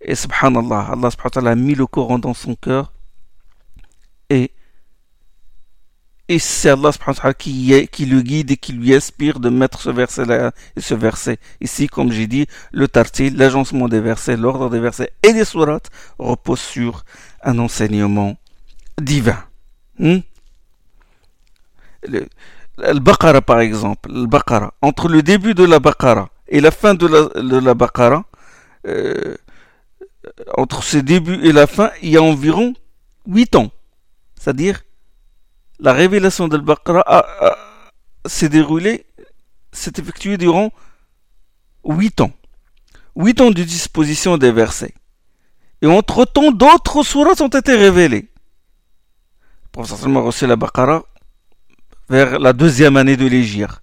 [0.00, 2.92] Et subhanallah, Allah subhanallah a mis le Coran dans son cœur
[4.30, 4.52] et,
[6.28, 6.92] et c'est Allah
[7.36, 11.40] qui, qui le guide et qui lui inspire de mettre ce verset-là et ce verset.
[11.60, 15.90] Ici, comme j'ai dit, le tartil, l'agencement des versets, l'ordre des versets et des sourates
[16.20, 17.04] repose sur
[17.42, 18.36] un enseignement
[19.00, 19.42] divin.
[19.98, 20.18] Hmm?
[23.00, 27.06] Baqara par exemple, le Baqara, entre le début de la Baqara et la fin de
[27.06, 28.24] la, de la
[28.86, 29.36] euh,
[30.56, 32.74] entre ce début et la fin, il y a environ
[33.26, 33.70] 8 ans.
[34.38, 34.82] C'est-à-dire,
[35.78, 37.04] la révélation de Baqara
[38.26, 39.06] s'est déroulée,
[39.72, 40.70] s'est effectuée durant
[41.84, 42.32] 8 ans.
[43.16, 44.94] 8 ans de disposition des versets.
[45.82, 48.28] Et entre-temps, d'autres sourates ont été révélées.
[49.64, 51.04] Le professeur a reçu la Baqara
[52.12, 53.80] vers la deuxième année de l'Égypte.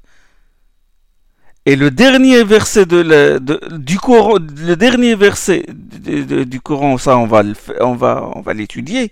[1.66, 3.40] Et le dernier verset de,
[3.78, 5.66] du Coran, le dernier verset
[6.54, 7.42] du Coran, ça on va
[7.82, 9.12] on va on va l'étudier.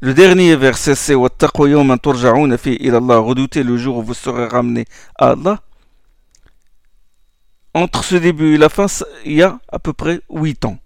[0.00, 1.14] Le dernier verset c'est
[3.18, 4.84] redoutez le jour où vous serez ramené
[5.16, 5.60] à Allah.
[7.74, 8.86] Entre ce début et la fin,
[9.24, 10.78] il y a à peu près 8 ans.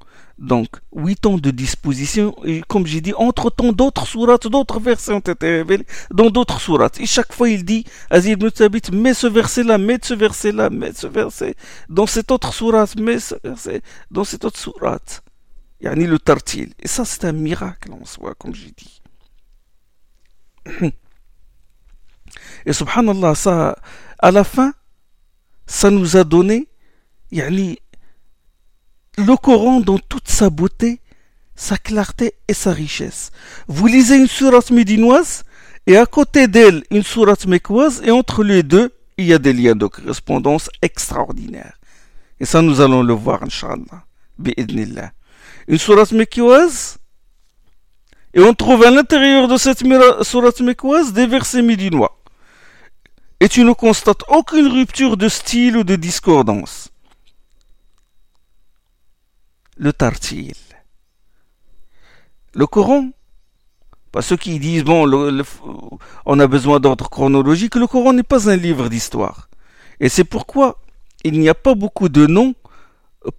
[0.42, 5.20] Donc, huit ans de disposition, et comme j'ai dit, entre-temps, d'autres sourates, d'autres versets ont
[5.20, 6.98] été révélés dans d'autres sourates.
[6.98, 8.48] Et chaque fois, il dit, Azir ibn
[8.92, 11.54] mets ce verset-là, mets ce verset-là, mets ce verset
[11.88, 15.22] dans cette autre sourate, mets ce verset dans cette autre sourate.
[15.80, 16.74] Yani le tartil.
[16.80, 19.00] Et ça, c'est un miracle en soi, comme j'ai dit.
[22.66, 23.76] Et subhanallah, ça,
[24.18, 24.72] à la fin,
[25.66, 26.66] ça nous a donné,
[27.30, 27.78] yani,
[29.18, 31.00] le Coran dans toute sa beauté,
[31.54, 33.30] sa clarté et sa richesse.
[33.68, 35.44] Vous lisez une sourate médinoise
[35.86, 39.52] et à côté d'elle une sourate mécoise et entre les deux, il y a des
[39.52, 41.78] liens de correspondance extraordinaires.
[42.40, 44.04] Et ça, nous allons le voir, Inch'Allah.
[45.68, 46.96] Une sourate mécoise
[48.34, 49.82] et on trouve à l'intérieur de cette
[50.22, 52.18] sourate mécoise des versets médinois.
[53.40, 56.91] Et tu ne constates aucune rupture de style ou de discordance
[59.76, 60.54] le tartil.
[62.54, 63.10] Le Coran,
[64.10, 65.06] pas ceux qui disent, bon,
[66.26, 69.48] on a besoin d'ordre chronologique, le Coran n'est pas un livre d'histoire.
[70.00, 70.78] Et c'est pourquoi
[71.24, 72.54] il n'y a pas beaucoup de noms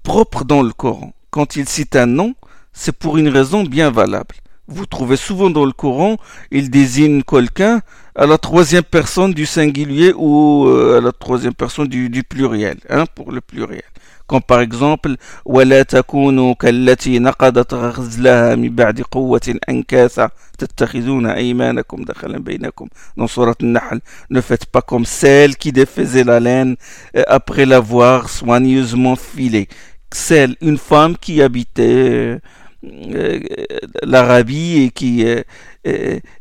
[0.01, 1.13] propres dans le Coran.
[1.29, 2.33] Quand il cite un nom,
[2.71, 4.35] c'est pour une raison bien valable.
[4.67, 6.17] Vous trouvez souvent dans le Coran,
[6.49, 7.81] il désigne quelqu'un
[8.15, 12.77] à la troisième personne du singulier ou euh, à la troisième personne du, du pluriel,
[12.89, 13.83] hein, pour le pluriel
[14.26, 22.38] Comme par exemple, ولا تكونوا كالتي نقضت غزلها من بعد قوة أنكاثا تتخذون أيمانكم دخلا
[22.38, 26.76] بينكم dans Surat Al-Nahl ne faites pas comme celle qui défaisait la laine
[27.16, 29.68] euh, après l'avoir soigneusement filée
[30.12, 32.38] celle une femme qui habitait
[32.84, 33.40] euh,
[34.02, 35.42] l'Arabie et qui euh,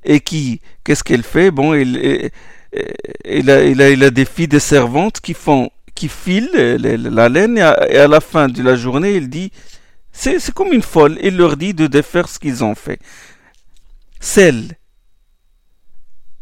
[0.04, 2.30] et qui qu'est-ce qu'elle fait bon il,
[3.26, 7.29] il, a, il, a, il a des filles de servantes qui font qui file la
[7.29, 9.53] laine et à, la fin de la journée, il dit,
[10.13, 12.99] c'est comme une folle, il leur dit de défaire ce qu'ils ont fait.
[14.21, 14.77] Celle.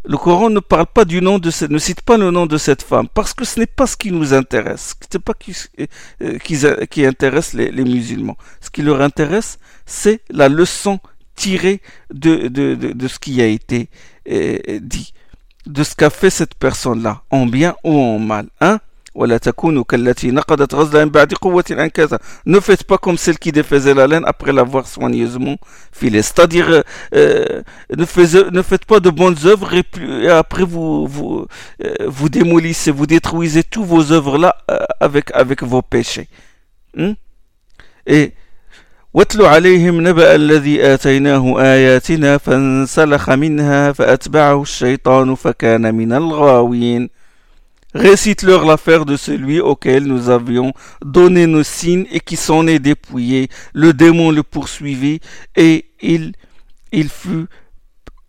[0.04, 2.56] Le Coran ne parle pas du nom de cette, ne cite pas le nom de
[2.56, 5.54] cette femme parce que ce n'est pas ce qui nous intéresse, ce n'est pas qui,
[6.22, 6.56] euh, qui,
[6.88, 8.38] qui intéresse les, musulmans.
[8.62, 11.00] Ce qui leur intéresse, c'est la leçon
[11.36, 11.82] tirée
[12.12, 12.50] de,
[13.08, 13.90] ce qui a été
[14.30, 15.12] euh, dit,
[15.66, 18.48] de ce qu'a fait cette personne-là, en bien ou en mal.
[18.62, 18.80] Hein?
[19.14, 23.92] ولا تكونوا كالتي نقضت غزلها من بعد قوة أنكاثة نو فيت باكم سيل كي ديفيزي
[23.92, 25.56] لا لين أبخي لافواغ سوانيوزمون
[25.92, 26.82] في لي ستادير
[28.52, 31.06] نو فيت با دو بونز أوفر أبخي فو
[32.10, 34.64] فو ديموليسي فو ديتروويزي تو فو أوفر لا
[35.02, 36.28] أفيك أفيك فو بيشي
[38.08, 38.32] إي
[39.14, 47.19] واتل عليهم نبأ الذي آتيناه آياتنا فانسلخ منها فأتبعه الشيطان فكان من الغاوين.
[47.94, 50.72] Récite-leur l'affaire de celui auquel nous avions
[51.04, 53.48] donné nos signes et qui s'en est dépouillé.
[53.72, 55.20] Le démon le poursuivit
[55.56, 56.32] et il,
[56.92, 57.46] il, fut,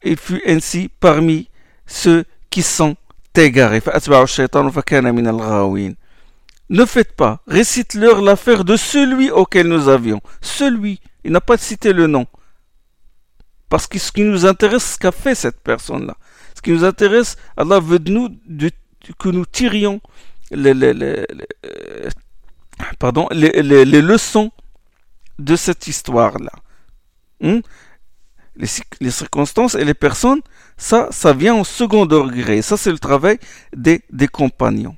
[0.04, 1.50] il fut ainsi parmi
[1.86, 2.96] ceux qui sont
[3.36, 3.82] égarés.
[6.70, 11.94] Ne faites pas, récite-leur l'affaire de celui auquel nous avions, celui Il n'a pas cité
[11.94, 12.26] le nom.
[13.70, 16.16] Parce que ce qui nous intéresse, ce qu'a fait cette personne-là?
[16.56, 18.30] Ce qui nous intéresse, Allah veut de nous
[19.18, 20.02] que nous tirions
[20.52, 21.26] les,
[23.00, 24.52] pardon, les, leçons
[25.40, 26.52] de cette histoire-là.
[27.40, 27.60] Hmm?
[28.56, 30.42] Les, circonstances et les personnes,
[30.78, 32.62] ça, ça vient en second degré.
[32.62, 33.40] Ça, c'est le travail
[33.76, 34.98] des, des compagnons.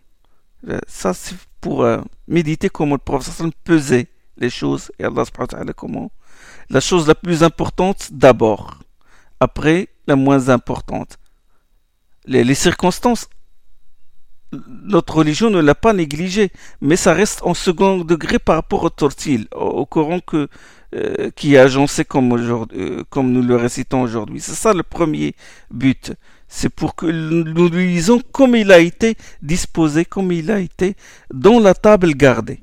[0.67, 5.23] Euh, ça, c'est pour euh, méditer comment le professeur pesait les choses et Allah
[5.75, 6.11] comment.
[6.69, 8.79] La chose la plus importante d'abord,
[9.39, 11.17] après la moins importante.
[12.25, 13.27] Les, circonstances,
[14.83, 16.51] notre religion ne l'a pas négligé,
[16.81, 20.19] mais ça reste en second degré par rapport au tortil, au, Coran
[20.95, 24.39] euh, qui est agencé comme, euh, comme nous le récitons aujourd'hui.
[24.39, 25.35] C'est ça le premier
[25.71, 26.13] but.
[26.47, 30.95] C'est pour que nous le lisons comme il a été disposé, comme il a été
[31.33, 32.61] dans la table gardée.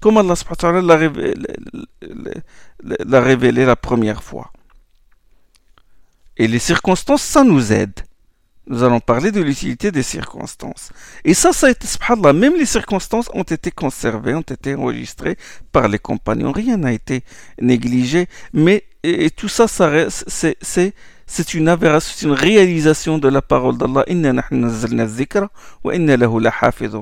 [0.00, 0.34] Comme Allah
[0.82, 0.98] l'a
[3.04, 4.52] l'a révélé la première fois.
[6.36, 8.00] Et les circonstances, ça nous aide.
[8.68, 10.90] Nous allons parler de l'utilité des circonstances.
[11.24, 15.38] Et ça, ça a été, subhanallah, même les circonstances ont été conservées, ont été enregistrées
[15.72, 16.52] par les compagnons.
[16.52, 17.24] Rien n'a été
[17.60, 18.28] négligé.
[18.52, 20.94] Mais, et, tout ça, ça c'est, c'est,
[21.26, 24.04] c'est une aberration, une réalisation de la parole d'Allah.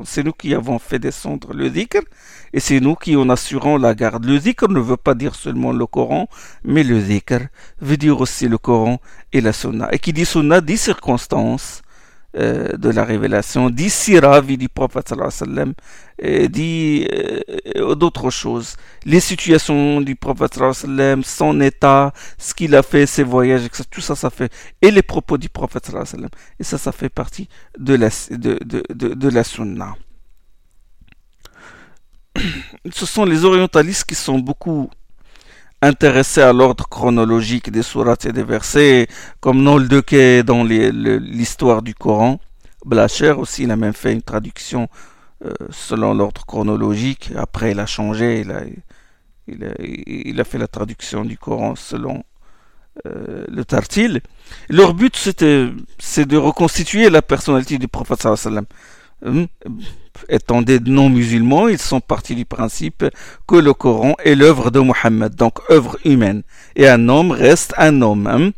[0.04, 2.00] C'est nous qui avons fait descendre le dhikr
[2.52, 4.24] et c'est nous qui en assurons la garde.
[4.24, 6.28] Le dhikr ne veut pas dire seulement le Coran,
[6.64, 7.46] mais le dhikr
[7.80, 9.00] veut dire aussi le Coran
[9.32, 9.88] et la sunna.
[9.92, 11.82] Et qui dit sunna dit circonstances
[12.36, 15.72] euh, de la révélation, dit sira, vie du prophète sallam,
[16.18, 17.06] et dit
[17.76, 18.76] euh, d'autres choses.
[19.04, 23.84] Les situations du prophète sallam, son état, ce qu'il a fait, ses voyages, etc.
[23.90, 24.52] Tout ça, ça fait.
[24.82, 26.28] Et les propos du prophète sallam.
[26.60, 28.58] Et ça, ça fait partie de la, de,
[28.90, 29.94] de la sunna.
[32.92, 34.90] Ce sont les orientalistes qui sont beaucoup
[35.82, 39.08] intéressé à l'ordre chronologique des sourates et des versets,
[39.40, 42.40] comme Nol Deke dans l'histoire du Coran.
[42.84, 44.88] Blacher aussi, il a même fait une traduction
[45.44, 47.32] euh, selon l'ordre chronologique.
[47.36, 48.46] Après, il a changé,
[49.48, 52.24] il a, fait la traduction du Coran selon
[53.06, 54.22] euh, le Tartil.
[54.70, 55.68] Leur but, c'était,
[55.98, 58.22] c'est de reconstituer la personnalité du prophète
[60.28, 63.04] étant des non-musulmans, ils sont partis du principe
[63.46, 66.42] que le Coran est l'œuvre de Mohammed, donc œuvre humaine.
[66.74, 68.26] Et un homme reste un homme.
[68.26, 68.50] Hein.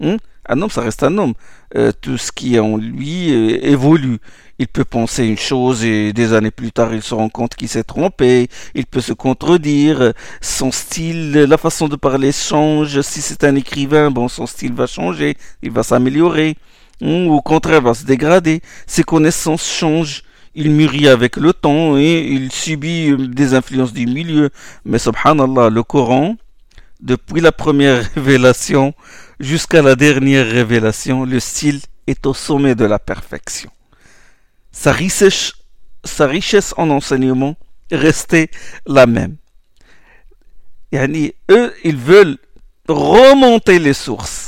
[0.00, 1.34] Hum, un homme, ça reste un homme.
[1.76, 4.18] Euh, tout ce qui est en lui euh, évolue.
[4.58, 7.68] Il peut penser une chose et des années plus tard, il se rend compte qu'il
[7.68, 8.48] s'est trompé.
[8.74, 10.12] Il peut se contredire.
[10.40, 13.00] Son style, la façon de parler change.
[13.02, 15.36] Si c'est un écrivain, bon, son style va changer.
[15.62, 16.56] Il va s'améliorer
[17.02, 18.62] ou au contraire va se dégrader.
[18.86, 20.22] Ses connaissances changent.
[20.54, 24.50] Il mûrit avec le temps et il subit euh, des influences du milieu.
[24.84, 26.36] Mais subhanallah, le Coran,
[27.00, 28.94] depuis la première révélation
[29.40, 33.70] jusqu'à la dernière révélation, le style est au sommet de la perfection.
[34.70, 35.52] Sa richesse,
[36.04, 37.56] sa richesse en enseignement
[37.90, 38.50] restait
[38.86, 39.36] la même.
[40.92, 42.36] Yani, eux, ils veulent
[42.88, 44.41] remonter les sources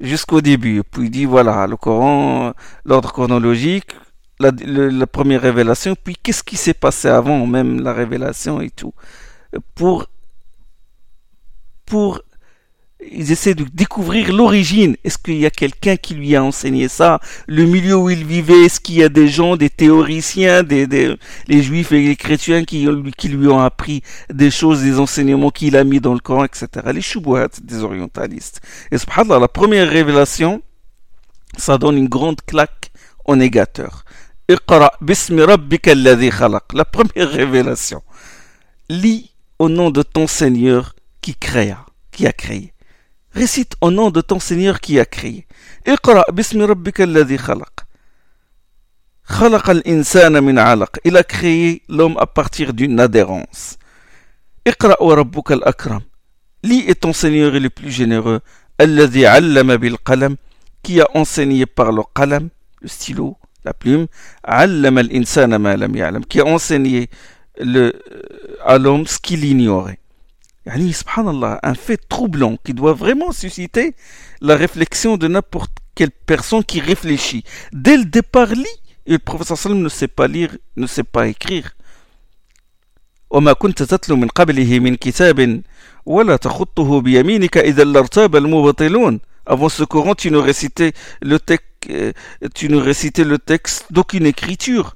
[0.00, 0.82] jusqu'au début.
[0.90, 2.52] Puis il dit voilà, le Coran,
[2.84, 3.92] l'ordre chronologique,
[4.38, 8.92] la, la, première révélation, puis qu'est-ce qui s'est passé avant même la révélation et tout.
[9.74, 10.06] Pour,
[11.86, 12.20] pour
[13.00, 14.96] ils essaient de découvrir l'origine.
[15.04, 17.20] Est-ce qu'il y a quelqu'un qui lui a enseigné ça?
[17.46, 21.14] Le milieu où il vivait, est-ce qu'il y a des gens, des théoriciens, des, des
[21.46, 25.76] les juifs et les chrétiens qui, qui lui ont appris des choses, des enseignements qu'il
[25.76, 26.68] a mis dans le Coran, etc.
[26.92, 28.60] Les choubouats des orientalistes.
[28.90, 30.62] Et subhanallah, la première révélation,
[31.56, 32.90] ça donne une grande claque
[33.24, 34.04] au négateur.
[34.48, 34.56] La
[36.84, 38.02] première révélation.
[38.88, 42.72] Lis au nom de ton Seigneur qui créa, qui a créé.
[43.36, 45.46] Récite au nom de ton Seigneur qui a créé.
[49.28, 50.40] Al-insana.
[51.04, 53.76] Il a créé l'homme à partir d'une adhérence.
[54.64, 54.72] Et
[56.94, 58.40] ton Seigneur le plus généreux.
[58.78, 60.36] Alladhi allama bil qalam.
[60.82, 62.48] Qui a enseigné par le qalam,
[62.80, 64.06] le stylo, la plume.
[64.44, 66.24] Allama al-insana ma lam ya'lam.
[66.24, 67.10] Qui a enseigné
[67.60, 69.98] le, euh, à l'homme ce qu'il ignorait.
[70.65, 73.95] Yani, subhanallah, un fait troublant qui doit vraiment susciter
[74.41, 77.43] la réflexion de n'importe quelle personne qui réfléchit.
[77.73, 78.65] Dès le départ, lit.
[79.07, 81.75] Et le professeur sallam ne sait pas lire, ne sait pas écrire.
[83.31, 85.61] وما كنت تتلو من قبله من كتاب
[86.05, 92.11] ولا تخطه بيمينك إذا لارتاب المبطلون Avant ce Coran, tu ne récitais le, texte, euh,
[92.53, 94.95] tu ne récitais le texte d'aucune écriture.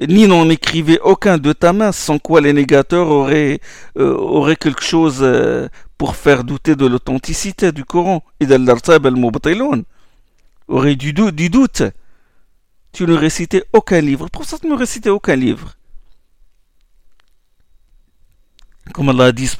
[0.00, 3.60] ni n'en écrivait aucun de ta main, sans quoi les négateurs auraient,
[3.98, 5.68] euh, quelque chose euh,
[5.98, 8.24] pour faire douter de l'authenticité du Coran.
[8.40, 8.64] Et al
[10.68, 11.82] aurait du, du doute.
[12.92, 14.28] Tu ne récitais aucun livre.
[14.30, 15.74] Pour ça, tu ne récitais aucun livre.
[18.92, 19.50] Comme Allah a dit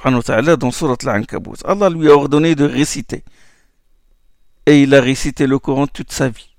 [0.59, 1.57] dans Surat Al-Ankabut.
[1.65, 3.25] Allah lui a ordonné de réciter.
[4.67, 6.51] Et il a récité le Coran toute sa vie.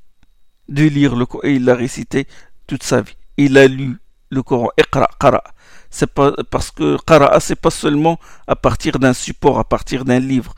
[0.70, 1.44] De lire le Coran.
[1.44, 2.28] Et il l'a récité
[2.68, 3.98] toute sa vie il a lu
[4.30, 4.70] le Coran.
[4.78, 5.44] Iqra, qara.
[5.90, 10.20] C'est pas, parce que qara'a, c'est pas seulement à partir d'un support, à partir d'un
[10.20, 10.56] livre.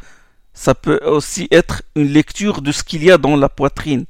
[0.53, 4.05] Ça peut aussi être une lecture de ce qu'il y a dans la poitrine.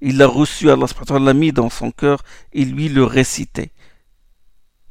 [0.00, 0.86] Il l'a reçu, Allah
[1.20, 3.70] l'a mis dans son cœur et lui le récitait.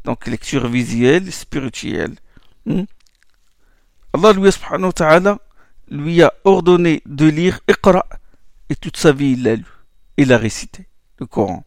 [0.06, 2.16] Donc lecture visuelle, spirituelle.
[2.66, 2.84] Hmm?
[4.14, 4.50] Allah lui,
[5.90, 8.06] lui a ordonné de lire Iqra
[8.70, 9.66] et toute sa vie il l'a lu.
[10.18, 10.88] Il a récité
[11.20, 11.64] le Coran.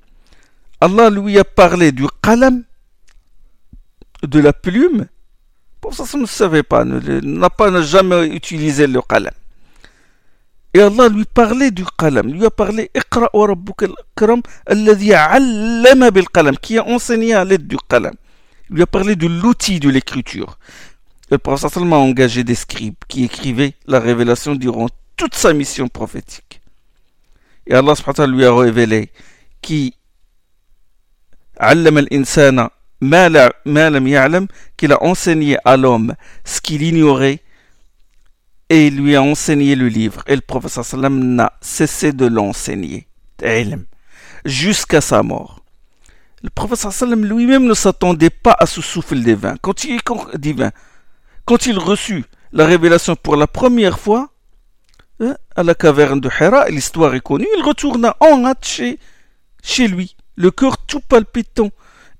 [0.80, 2.62] Allah lui a parlé du qalam,
[4.22, 5.06] de la plume.
[5.80, 9.32] Pour ça, ça ne savait pas, n'a pas jamais utilisé le qalam.
[10.74, 12.90] Et Allah lui parlait du qalam, lui a parlé
[16.60, 18.14] qui a enseigné à l'aide du qalam.
[18.68, 20.58] Il lui a parlé de l'outil de l'écriture.
[21.30, 26.60] Le prophète a engagé des scribes qui écrivaient la révélation durant toute sa mission prophétique.
[27.66, 27.94] Et Allah
[28.28, 29.10] lui a révélé
[29.62, 29.94] qui
[34.76, 37.42] qu'il a enseigné à l'homme ce qu'il ignorait
[38.68, 40.22] et il lui a enseigné le livre.
[40.26, 43.06] Et le prophète n'a cessé de l'enseigner,
[44.44, 45.60] jusqu'à sa mort.
[46.42, 49.56] Le prophète lui-même ne s'attendait pas à ce souffle divin.
[49.60, 50.00] Quand il,
[50.34, 50.70] divin,
[51.44, 54.30] quand il reçut la révélation pour la première fois,
[55.20, 60.15] hein, à la caverne de Hira, l'histoire est connue, il retourna en hâte chez lui
[60.36, 61.70] le cœur tout palpitant,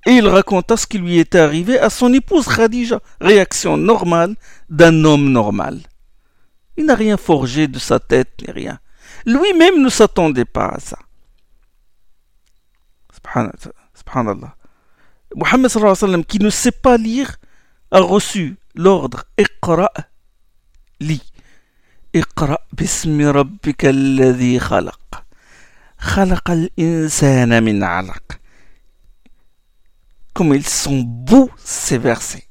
[0.05, 4.35] et il raconta ce qui lui était arrivé à son épouse Khadija, réaction normale
[4.69, 5.81] d'un homme normal.
[6.77, 8.79] Il n'a rien forgé de sa tête ni rien.
[9.25, 10.99] Lui-même ne s'attendait pas à ça.
[13.95, 14.55] Subhanallah.
[15.35, 17.37] Mohammed qui ne sait pas lire,
[17.91, 19.91] a reçu l'ordre Iqra,
[20.99, 21.33] lis.
[22.13, 25.26] Iqra bismi rabbika alladhi khalaq.
[30.33, 32.47] Comme ils sont beaux ces versets.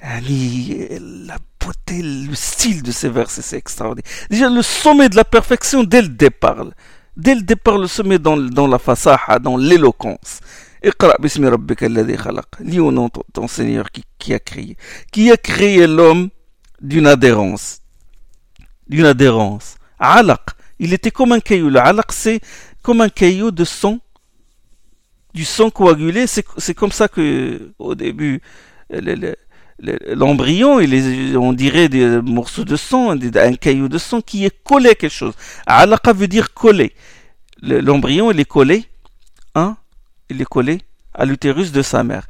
[0.00, 4.10] La beauté, le style de ces versets, c'est extraordinaire.
[4.30, 6.66] Déjà, le sommet de la perfection dès le départ.
[7.16, 10.40] Dès le départ, le sommet dans, dans la fasaha, dans l'éloquence.
[12.60, 14.76] Lis au nom de ton Seigneur qui, qui a créé.
[15.10, 16.28] Qui a créé l'homme
[16.80, 17.80] d'une adhérence.
[18.86, 19.76] D'une adhérence.
[19.98, 20.42] Alaq.
[20.78, 21.70] Il était comme un caillou.
[21.70, 22.40] Le alaq, c'est
[22.82, 23.98] comme un caillou de sang,
[25.32, 26.26] du sang coagulé.
[26.26, 28.40] C'est comme ça que, au début,
[29.80, 30.80] l'embryon,
[31.40, 35.12] on dirait des morceaux de sang, un caillou de sang qui est collé à quelque
[35.12, 35.34] chose.
[35.66, 36.92] Alaqa veut dire collé.
[37.62, 38.84] L'embryon, il est collé,
[39.54, 39.76] hein,
[40.28, 40.82] il est collé
[41.14, 42.26] à l'utérus de sa mère.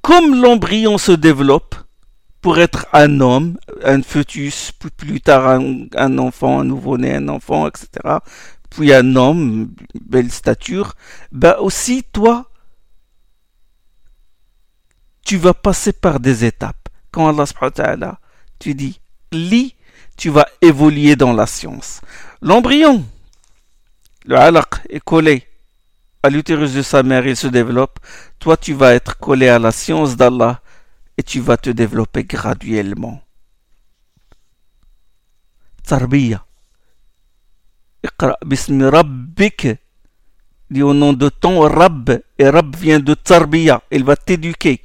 [0.00, 1.74] Comme l'embryon se développe,
[2.40, 7.88] pour être un homme, un fœtus, plus tard un, enfant, un nouveau-né, un enfant, etc.
[8.70, 9.70] Puis un homme,
[10.00, 10.94] belle stature,
[11.32, 12.50] bah aussi toi,
[15.24, 16.88] tu vas passer par des étapes.
[17.10, 18.14] Quand Allah subhanahu
[18.58, 19.00] tu dis
[19.32, 19.74] lis,
[20.16, 22.00] tu vas évoluer dans la science.
[22.40, 23.04] L'embryon,
[24.26, 25.44] le alaq est collé
[26.22, 27.98] à l'utérus de sa mère, il se développe.
[28.38, 30.60] Toi, tu vas être collé à la science d'Allah
[31.18, 33.20] et tu vas te développer graduellement.
[35.82, 36.46] Tarbiya.
[40.70, 42.22] Dis au nom de ton Rabb.
[42.38, 43.82] Et Rabb vient de Tarbiya.
[43.90, 44.80] Il va t'éduquer.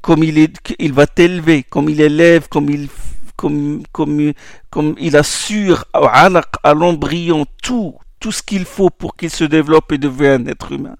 [0.00, 2.88] Comme il, il va t'élever, comme il élève, comme il,
[3.36, 4.32] comme, comme,
[4.68, 9.98] comme il assure à l'embryon tout, tout ce qu'il faut pour qu'il se développe et
[9.98, 10.96] devienne un être humain.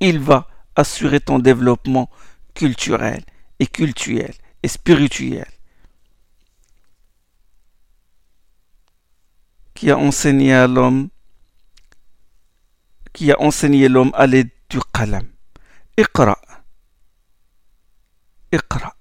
[0.00, 2.08] Il va assurer ton développement
[2.54, 3.22] culturel
[3.60, 5.46] et culturel et spirituel
[9.74, 11.08] qui a enseigné à l'homme
[13.12, 15.26] qui a enseigné l'homme à l'aide du qalam.
[15.96, 16.38] Iqra.
[18.52, 18.94] Iqra.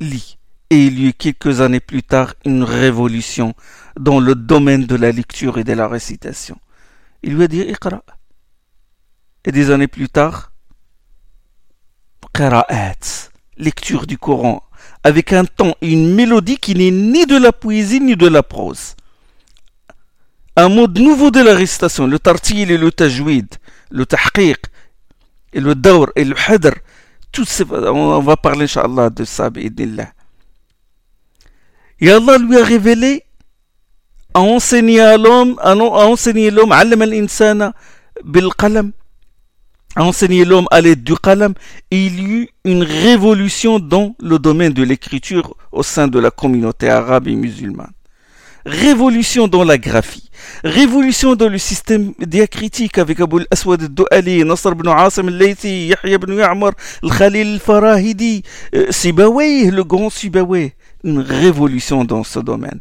[0.00, 0.38] Lis.
[0.70, 3.54] Et il y eut quelques années plus tard une révolution
[3.98, 6.58] dans le domaine de la lecture et de la récitation.
[7.22, 8.02] Il lui a dit Iqra.
[9.44, 10.52] Et des années plus tard,
[12.32, 14.62] Qira'at lecture du Coran
[15.02, 18.42] avec un ton et une mélodie qui n'est ni de la poésie ni de la
[18.42, 18.96] prose.
[20.56, 23.48] un mode nouveau de la récitation, le tartil et le tajwid,
[23.90, 24.58] le tahqiq,
[25.52, 26.74] et le dawr et le hadr.
[27.32, 29.50] Tout on va parler, Inch'Allah, de ça,
[32.00, 33.24] Et Allah lui a révélé,
[34.34, 37.72] a enseigné à l'homme, a enseigné l'homme, al-insana
[38.24, 38.50] bil
[40.02, 41.54] enseigné l'homme à l'aide du qalam,
[41.90, 46.88] il y eut une révolution dans le domaine de l'écriture au sein de la communauté
[46.88, 47.92] arabe et musulmane.
[48.66, 50.30] Révolution dans la graphie,
[50.64, 56.32] révolution dans le système diacritique avec Abu al-Aswad al-Du'ali, Nasr ibn Asim al-Laythi, Yahya ibn
[56.32, 56.72] Ya'mar,
[57.02, 58.42] al-Khalil al-Farahidi,
[58.74, 60.72] euh, Sibawayh, le grand Sibawayh.
[61.04, 62.80] Une révolution dans ce domaine.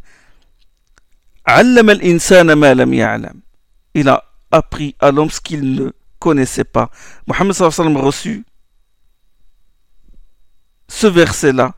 [3.96, 5.92] Il a appris à l'homme ce qu'il ne
[6.24, 6.90] connaissait pas.
[7.28, 8.46] Mohammed sallam reçut
[10.88, 11.76] ce verset-là.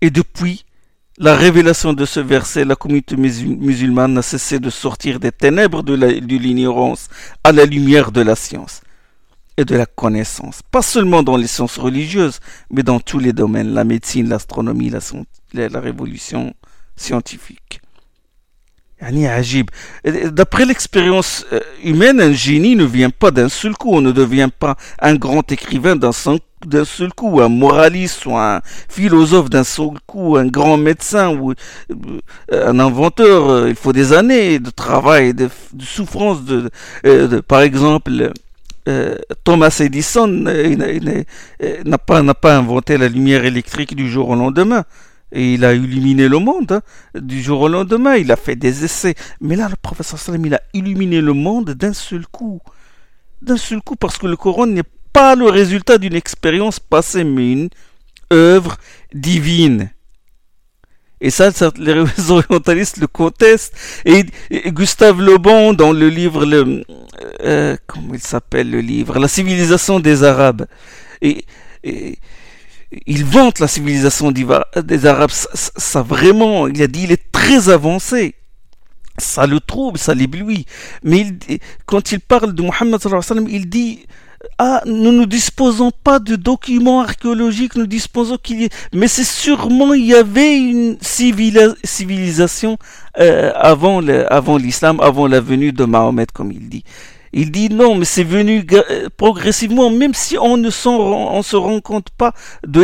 [0.00, 0.64] Et depuis
[1.18, 5.94] la révélation de ce verset, la communauté musulmane n'a cessé de sortir des ténèbres de
[6.36, 7.08] l'ignorance
[7.42, 8.82] à la lumière de la science
[9.56, 10.60] et de la connaissance.
[10.70, 12.38] Pas seulement dans les sciences religieuses,
[12.70, 16.54] mais dans tous les domaines, la médecine, l'astronomie, la, la révolution
[16.94, 17.80] scientifique.
[19.02, 23.90] D'après l'expérience euh, humaine, un génie ne vient pas d'un seul coup.
[23.92, 29.50] On ne devient pas un grand écrivain d'un seul coup, un moraliste ou un philosophe
[29.50, 33.50] d'un seul coup, un grand médecin ou euh, un inventeur.
[33.50, 36.38] Euh, il faut des années de travail, de, souffrance.
[37.46, 38.32] Par exemple,
[39.44, 44.84] Thomas Edison n'a pas inventé la lumière électrique du jour au lendemain.
[45.32, 46.82] Et il a illuminé le monde hein,
[47.20, 48.16] du jour au lendemain.
[48.16, 49.14] Il a fait des essais.
[49.40, 52.60] Mais là, le professeur Salam, il a illuminé le monde d'un seul coup.
[53.42, 57.52] D'un seul coup, parce que le Coran n'est pas le résultat d'une expérience passée, mais
[57.52, 57.68] une
[58.32, 58.76] œuvre
[59.12, 59.90] divine.
[61.20, 63.74] Et ça, les orientalistes le contestent.
[64.04, 64.26] Et,
[64.66, 66.84] Gustave Le Bon, dans le livre, le,
[67.40, 69.18] euh, comment il s'appelle le livre?
[69.18, 70.66] La civilisation des Arabes.
[71.20, 71.44] et
[73.06, 75.30] il vante la civilisation des Arabes.
[75.30, 78.34] Ça, vraiment, il a dit, il est très avancé.
[79.18, 80.66] Ça le trouble, ça l'éblouit.
[81.02, 81.26] Mais
[81.86, 83.00] quand il parle de Mohammed,
[83.48, 84.00] il dit
[84.58, 88.70] ah, nous ne disposons pas de documents archéologiques, nous disposons qu'il y ait...
[88.92, 92.78] Mais c'est sûrement, il y avait une civilisation
[93.18, 96.84] euh, avant l'islam, avant la venue de Mahomet, comme il dit.
[97.38, 98.64] Il dit non, mais c'est venu
[99.18, 102.32] progressivement, même si on ne on se rend compte pas
[102.66, 102.82] de,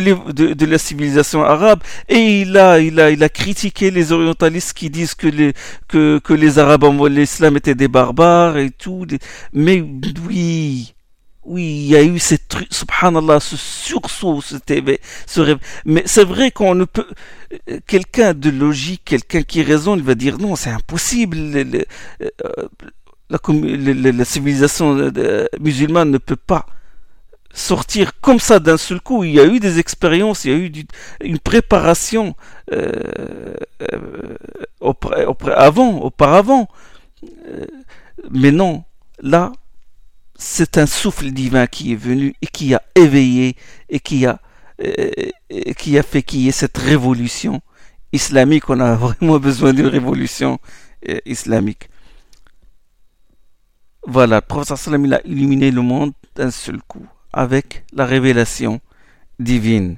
[0.52, 1.80] de, la civilisation arabe.
[2.10, 5.54] Et il a, il a, il a critiqué les orientalistes qui disent que les,
[5.88, 9.06] que, que les Arabes en l'islam étaient des barbares et tout.
[9.54, 9.82] Mais
[10.28, 10.92] oui,
[11.44, 14.56] oui, il y a eu cette subhanallah, ce sursaut, ce,
[15.26, 15.58] ce rêve.
[15.86, 17.06] Mais c'est vrai qu'on ne peut,
[17.86, 21.38] quelqu'un de logique, quelqu'un qui raisonne, il va dire non, c'est impossible.
[21.38, 21.84] Euh,
[23.32, 26.66] la, civilisation euh, musulmane ne peut pas
[27.54, 29.24] sortir comme ça d'un seul coup.
[29.24, 30.72] Il y a eu des expériences, il y a eu
[31.22, 32.34] une préparation
[32.72, 33.54] euh,
[33.92, 34.36] euh,
[35.54, 36.68] avant, auparavant.
[38.30, 38.84] mais non,
[39.20, 39.52] là,
[40.36, 43.56] c'est un souffle divin qui est venu et qui a éveillé
[43.88, 44.40] et qui a,
[45.78, 47.60] qui a fait qu'il y ait cette révolution
[48.12, 48.68] islamique.
[48.70, 50.58] On a vraiment besoin d'une révolution
[51.26, 51.88] islamique.
[54.06, 58.80] Voilà, le professeur Salam il a illuminé le monde d'un seul coup avec la révélation
[59.38, 59.96] divine.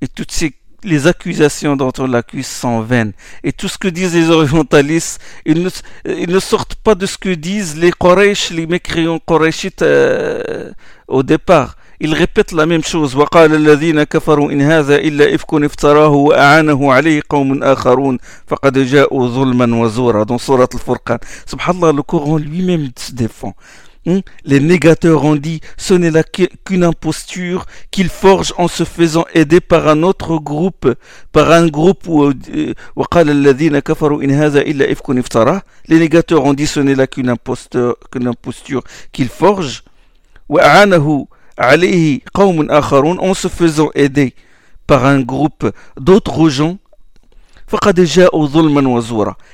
[0.00, 3.12] Et toutes ces, les accusations dont on l'accuse sont vaines.
[3.44, 7.76] Et tout ce que disent les orientalistes, ils ne, sortent pas de ce que disent
[7.76, 10.72] les Quraysh, les mécréants Qurayshites euh,
[11.06, 16.09] au départ il répète la même chose وقال الذين كفروا إن هذا إلا إفك افتراه
[16.09, 22.37] وأعانه عليه قوم آخرون فقد جاءوا ظلما وزورا dans سورة الفرقان سبحان الله le Coran
[22.37, 23.53] lui-même se défend
[24.07, 24.19] Hmm?
[24.43, 29.59] Les négateurs ont dit ce n'est là qu'une imposture qu'ils forgent en se faisant aider
[29.59, 30.93] par un autre groupe,
[31.31, 32.75] par un groupe où euh, les
[35.99, 39.83] négateurs ont dit ce n'est là qu'une imposture, imposture qu'ils forgent
[41.58, 44.34] en se faisant aider
[44.86, 46.78] par un groupe d'autres gens.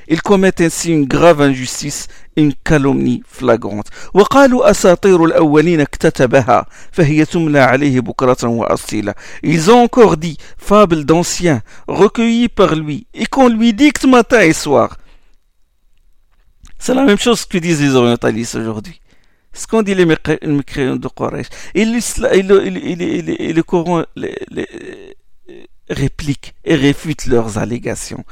[0.09, 3.89] Ils commettent ainsi une grave injustice une calomnie flagrante.
[9.43, 14.53] Ils ont encore dit fables d'anciens recueillies par lui et qu'on lui dicte matin et
[14.53, 14.97] soir.
[16.79, 19.01] C'est la même chose que disent les orientalistes aujourd'hui
[19.56, 21.48] ce qu'on dit les mécréants de Quraysh.
[21.76, 24.04] Et, le Coran
[25.90, 28.24] répliquent et réfutent leurs allégations.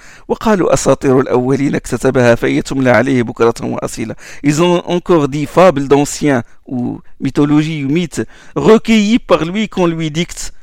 [4.43, 10.09] Ils ont encore dit fables d'anciens ou mythologie ou mythes recueillis par lui qu'on lui
[10.11, 10.53] dicte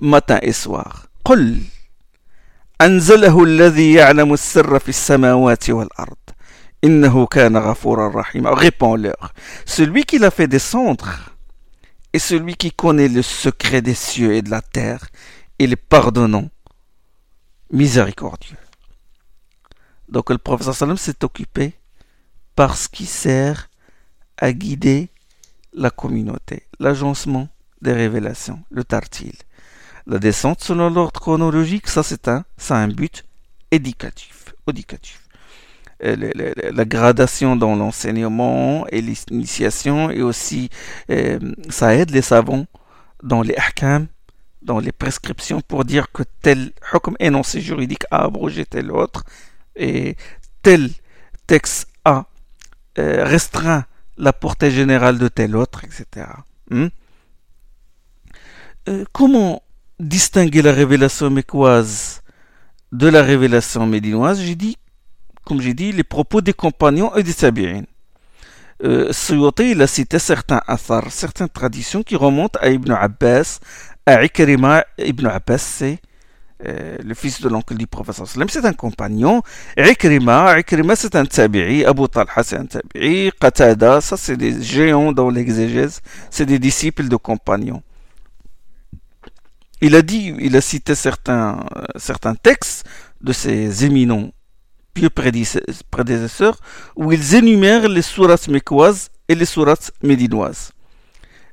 [0.00, 1.08] matin et soir.
[1.24, 1.56] قل
[2.80, 6.16] أنزله الذي يعلم السر في السماوات والأرض
[6.83, 8.45] Innahu kana rahim.
[8.45, 9.33] Répands-leur.
[9.65, 11.07] Celui qui l'a fait descendre
[12.11, 15.07] et celui qui connaît le secret des cieux et de la terre,
[15.57, 16.49] et les pardonnant,
[17.71, 18.57] miséricordieux.
[20.09, 21.73] Donc le professeur s'est occupé
[22.55, 23.69] parce qu'il sert
[24.37, 25.09] à guider
[25.73, 27.47] la communauté, l'agencement
[27.81, 29.33] des révélations, le tartil.
[30.05, 33.25] La descente selon l'ordre chronologique, ça c'est un, ça but
[33.71, 34.53] éducatif.
[36.03, 40.69] La, gradation dans l'enseignement et l'initiation et aussi
[41.09, 41.39] euh,
[41.69, 42.65] ça aide les savants
[43.23, 44.07] dans les ahkam
[44.61, 49.23] dans les prescriptions pour dire que tel hukm énoncé juridique a abrogé tel autre
[49.77, 50.17] et
[50.61, 50.89] tel
[51.47, 52.25] texte a
[52.99, 53.85] euh, restreint
[54.17, 56.27] la portée générale de tel autre, etc.
[56.69, 56.87] Hmm?
[58.89, 59.63] Euh, comment
[59.99, 62.21] distinguer la révélation mécoise
[62.91, 64.41] de la révélation médinoise?
[64.41, 64.77] J'ai dit,
[65.45, 67.83] comme j'ai dit, les propos des compagnons et des tabi'in.
[68.83, 69.11] Euh,
[69.59, 73.59] il a cité certains athars, certaines traditions qui remontent à Ibn Abbas,
[74.07, 75.99] Ikrima ibn Abbas, c'est
[76.65, 78.15] euh, le fils de l'oncle du prophète
[78.49, 79.41] c'est un compagnon.
[79.77, 85.13] Ikrima, Ikrima c'est un tabi'i, Abu Talha c'est un tabi'i, Qatada, ça c'est des géants
[85.13, 87.81] dans l'exégèse, c'est des disciples de compagnons.
[89.79, 92.85] Il a dit, il a cité certains, euh, certains textes
[93.21, 94.31] de ses éminents
[94.93, 96.57] pieux prédécesseurs
[96.95, 100.71] où ils énumèrent les sourates mécoises et les sourates médinoises.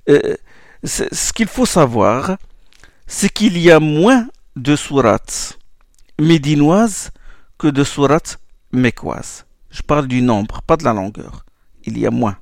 [0.08, 0.36] Euh,
[0.84, 2.36] ce qu'il faut savoir,
[3.06, 5.58] c'est qu'il y a moins de sourates
[6.18, 7.10] médinoises
[7.58, 8.38] que de sourates
[8.72, 9.44] mécoises.
[9.70, 11.44] Je parle du nombre, pas de la longueur.
[11.84, 12.36] Il y a moins.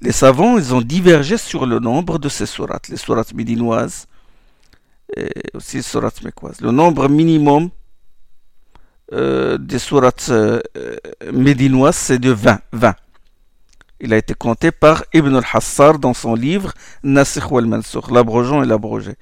[0.00, 4.06] Les savants, ils ont divergé sur le nombre de ces sourates, les sourates médinoises
[5.16, 6.60] et aussi les sourates mécoises.
[6.60, 7.70] Le nombre minimum
[9.12, 10.60] euh, des sourates euh,
[11.32, 12.60] médinoises, c'est de 20.
[12.72, 12.94] 20.
[14.00, 19.14] Il a été compté par Ibn al-Hassar dans son livre Nasikh wal-Mansukh, l'abrogeant et l'abrogé.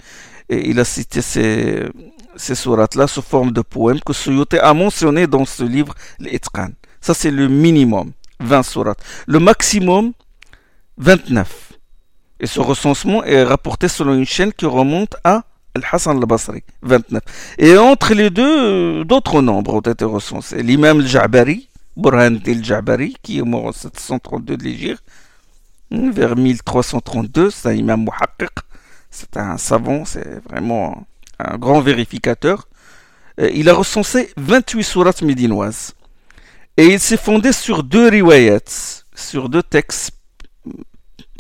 [0.49, 1.89] Et il a cité ces,
[2.37, 6.71] ces sourates-là sous forme de poèmes que Suyuti a mentionné dans ce livre, l'Itqan.
[7.01, 9.03] Ça, c'est le minimum, 20 sourates.
[9.27, 10.13] Le maximum,
[10.99, 11.73] 29.
[12.41, 15.43] Et ce recensement est rapporté selon une chaîne qui remonte à
[15.75, 17.23] Al-Hassan al-Basri, 29.
[17.59, 20.63] Et entre les deux, d'autres nombres ont été recensés.
[20.63, 25.03] L'imam al-Ja'bari, Burhan el-Jabari, qui est mort en 732 de l'Égypte,
[25.91, 28.51] vers 1332, c'est un imam muhaqqiq,
[29.11, 31.07] c'est un savant, c'est vraiment
[31.39, 32.69] un grand vérificateur.
[33.41, 35.95] Euh, il a recensé 28 sourates médinoises.
[36.77, 40.13] Et il s'est fondé sur deux riwayats, sur deux textes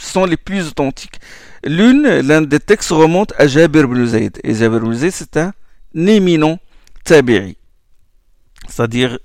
[0.01, 1.21] sont les plus authentiques.
[1.65, 4.39] L'une, l'un des textes remonte à Jabir ibn Zayd.
[4.45, 5.53] Et Jabir ibn Zayd, c'est un
[5.95, 6.59] éminent
[7.05, 7.57] tabi'i.
[8.69, 9.19] C'est-à-dire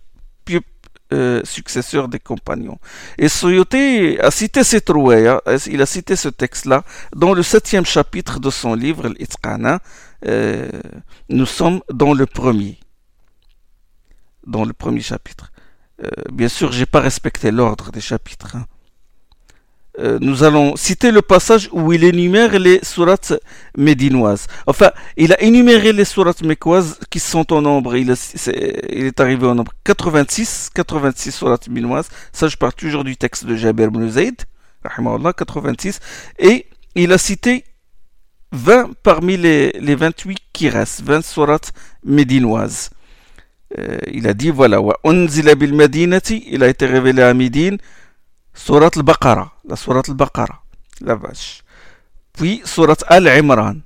[1.13, 2.79] euh, successeur des compagnons.
[3.19, 6.83] Et Soyoté a cité cette rouaya, il a cité ce texte-là
[7.15, 9.79] dans le septième chapitre de son livre, l'Itqana.
[10.25, 10.67] Euh,
[11.29, 12.79] nous sommes dans le premier.
[14.47, 15.51] Dans le premier chapitre.
[16.03, 18.55] Euh, bien sûr, j'ai pas respecté l'ordre des chapitres.
[18.55, 18.65] Hein.
[19.99, 23.33] Euh, nous allons citer le passage où il énumère les sourates
[23.77, 24.47] médinoises.
[24.65, 27.95] Enfin, il a énuméré les sourates mécoises qui sont en nombre.
[27.95, 32.09] Il, est, arrivé au nombre 86, 86 sourates médinoises.
[32.31, 34.35] Ça, je parle toujours du texte de Jabir ibn Zayd,
[34.83, 35.99] 86.
[36.39, 36.65] Et
[36.95, 37.63] il a cité
[38.51, 41.71] 20 parmi les, les 28 qui restent, 20 sourates
[42.03, 42.89] médinoises.
[43.79, 47.77] Euh, il a dit, voilà, il a été révélé à Médine,
[48.53, 50.61] Surat al-Baqarah, la Surat al-Baqarah,
[51.01, 51.63] la vache.
[52.33, 53.77] Puis Surat al-Imran.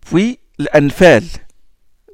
[0.00, 1.24] Puis l'Anfal,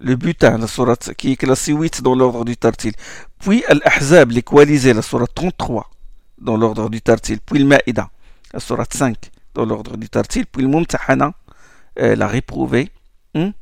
[0.00, 2.92] le butin, la Surat qui est classée 8 dans l'ordre du Tartil.
[3.38, 4.44] Puis Al-Ahzab, les
[4.92, 5.90] la Surat 33
[6.38, 7.40] dans l'ordre du Tartil.
[7.40, 7.78] Puis le
[8.52, 9.16] la Surat 5
[9.54, 10.46] dans l'ordre du Tartil.
[10.46, 11.32] Puis le Mumtahana,
[11.98, 12.90] euh, la réprouvée.
[13.34, 13.52] Hein?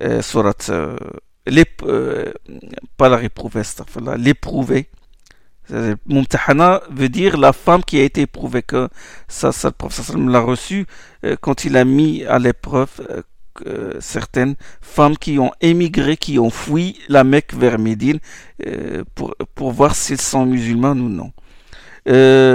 [0.00, 0.96] Euh, surat, euh,
[2.96, 3.62] pas la réprouvée,
[4.16, 4.88] l'éprouvée
[6.06, 8.88] Mumtahana veut dire la femme qui a été éprouvée, que
[9.28, 10.86] ça, ça le professeur l'a reçu
[11.24, 12.88] euh, quand il a mis à l'épreuve
[13.66, 18.18] euh, certaines femmes qui ont émigré, qui ont fui la Mecque vers Médine
[18.66, 21.32] euh, pour, voir s'ils sont musulmans ou non.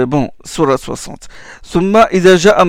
[0.06, 1.28] bon, surat 60.
[1.62, 2.64] Summa idha ja'a.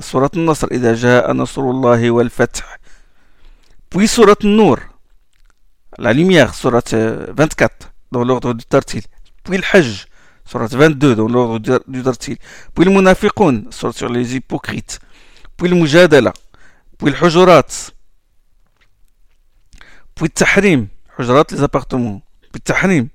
[0.00, 2.62] Surat nasr idha ja'a nasrullah wal fath.
[3.90, 4.78] Puis Surat Nour,
[5.98, 9.02] la lumière, Surat 24, dans l'ordre du Tartil.
[9.50, 10.06] Puis le Hajj,
[10.44, 12.36] Surat 22, dans l'ordre du Tartil.
[12.72, 15.00] Puis le Munafiqun, sur les hypocrites.
[15.56, 16.32] Puis le Mujadala.
[16.96, 17.66] Puis le Hujurat.
[20.14, 20.86] Puis le Tahrim,
[21.18, 22.22] Hujurat, les appartements.
[22.40, 23.08] Puis le Tahrim.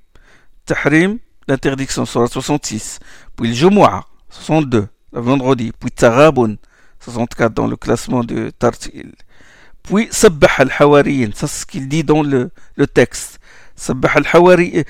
[0.65, 2.99] Tahrim, l'interdiction, Surat 66.
[3.37, 5.71] Puis le Jumu'ah, 62, le vendredi.
[5.79, 6.57] Puis Tarabun,
[6.99, 9.13] 64 dans le classement de Tartil.
[9.83, 13.39] Puis Sabbah al-Hawariyin, ça c'est ce qu'il dit dans le, le texte.
[13.75, 14.83] Sabbah al-Hawariyin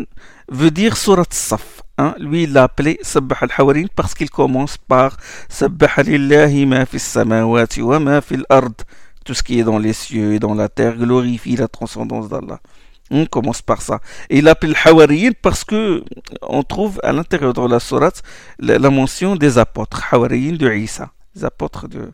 [0.00, 0.06] al
[0.48, 1.82] veut dire Surat Saf.
[1.98, 2.14] Hein?
[2.18, 5.16] Lui, il l'a appelé Sabbah al-Hawariyin parce qu'il commence par
[5.48, 8.70] Sabbah lillahi ma fi samawati wa ma fi l'ard.
[9.24, 12.60] Tout ce qui est dans les cieux et dans la terre glorifie la transcendance d'Allah.
[13.10, 14.00] On commence par ça.
[14.30, 16.02] Et il l'appelle Hawariyin parce que
[16.42, 18.22] on trouve à l'intérieur de la sourate
[18.58, 22.10] la, la mention des apôtres, Hawariyin de Isa, les apôtres de,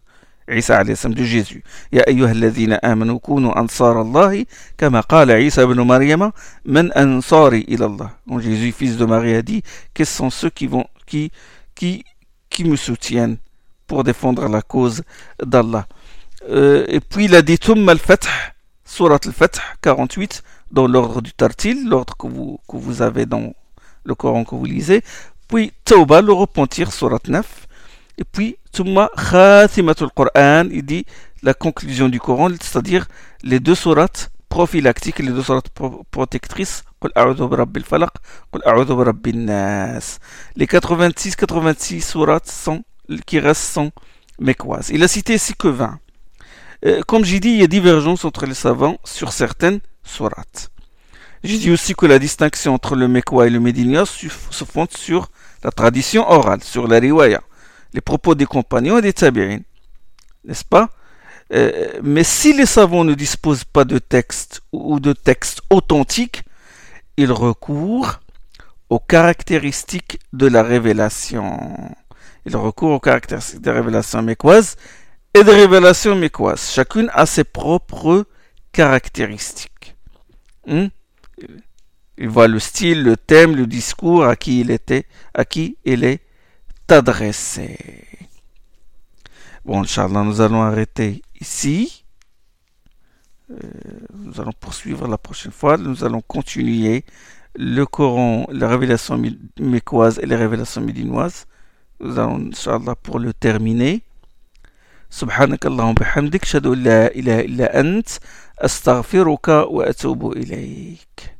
[0.50, 1.62] عيسى عليه السلام de Jésus
[1.94, 4.46] يا أيها الذين آمنوا كونوا أنصار الله
[4.78, 6.32] كما قال عيسى بن مريم
[6.66, 9.64] من أنصاري إلى الله Donc Jésus fils de Marie a dit
[9.94, 11.32] quels sont ceux qui vont qui
[11.76, 12.04] qui
[12.50, 13.38] qui me soutiennent
[13.88, 15.04] pour défendre la cause
[15.44, 15.88] d'Allah
[16.50, 21.88] euh, et puis il a dit ثم الفتح Surat al-Fath 48 dans l'ordre du Tartil
[21.88, 23.54] l'ordre que vous que vous avez dans
[24.04, 25.04] le Coran que vous lisez
[25.48, 27.68] puis Tawbah le repentir Surat 9
[28.18, 28.85] et puis il
[30.83, 31.07] dit
[31.43, 33.07] la conclusion du Coran, c'est-à-dire
[33.43, 35.70] les deux sourates prophylactiques, les deux sourates
[36.11, 36.83] protectrices.
[37.03, 37.11] Les
[40.66, 42.83] 86-86 sourates sont,
[43.27, 43.93] qui restent sont
[44.41, 44.91] mécoises.
[44.93, 45.99] Il a cité ici que 20.
[46.87, 50.70] Euh, comme j'ai dit, il y a divergence entre les savants sur certaines sourates.
[51.43, 55.29] J'ai dit aussi que la distinction entre le Mekwa et le Médinia se fonde sur
[55.62, 57.43] la tradition orale, sur la riwaya
[57.95, 59.61] les propos des compagnons et des tabi'in.
[60.45, 60.91] N'est-ce pas?
[61.53, 66.43] Euh, Mais si les savants ne disposent pas de texte ou de texte authentique,
[67.17, 68.21] ils recourent
[68.91, 71.59] aux caractéristiques de la révélation.
[72.45, 74.77] Ils recourent aux caractéristiques de la révélation mécoise
[75.33, 76.71] et de révélation mécoise.
[76.71, 78.27] Chacune a ses propres
[78.73, 79.95] caractéristiques.
[80.67, 80.89] Hmm?
[82.19, 86.05] Il voit le style, le thème, le discours à qui il était, à qui il
[86.05, 86.24] est
[86.88, 87.78] t'adresser.
[89.66, 92.06] Bon, Inch'Allah, nous allons arrêter ici.
[93.52, 93.56] Euh,
[94.14, 95.78] nous allons poursuivre la prochaine fois.
[95.78, 97.06] Nous allons continuer
[97.56, 99.22] le Coran, la révélation
[99.60, 101.46] mécoise et les révélations médinoises.
[102.00, 104.02] Nous allons, Inch'Allah, pour le terminer.
[105.12, 108.10] سبحانك اللهم بحمدك اشهد ان لا اله الا انت
[108.60, 111.33] استغفرك واتوب اليك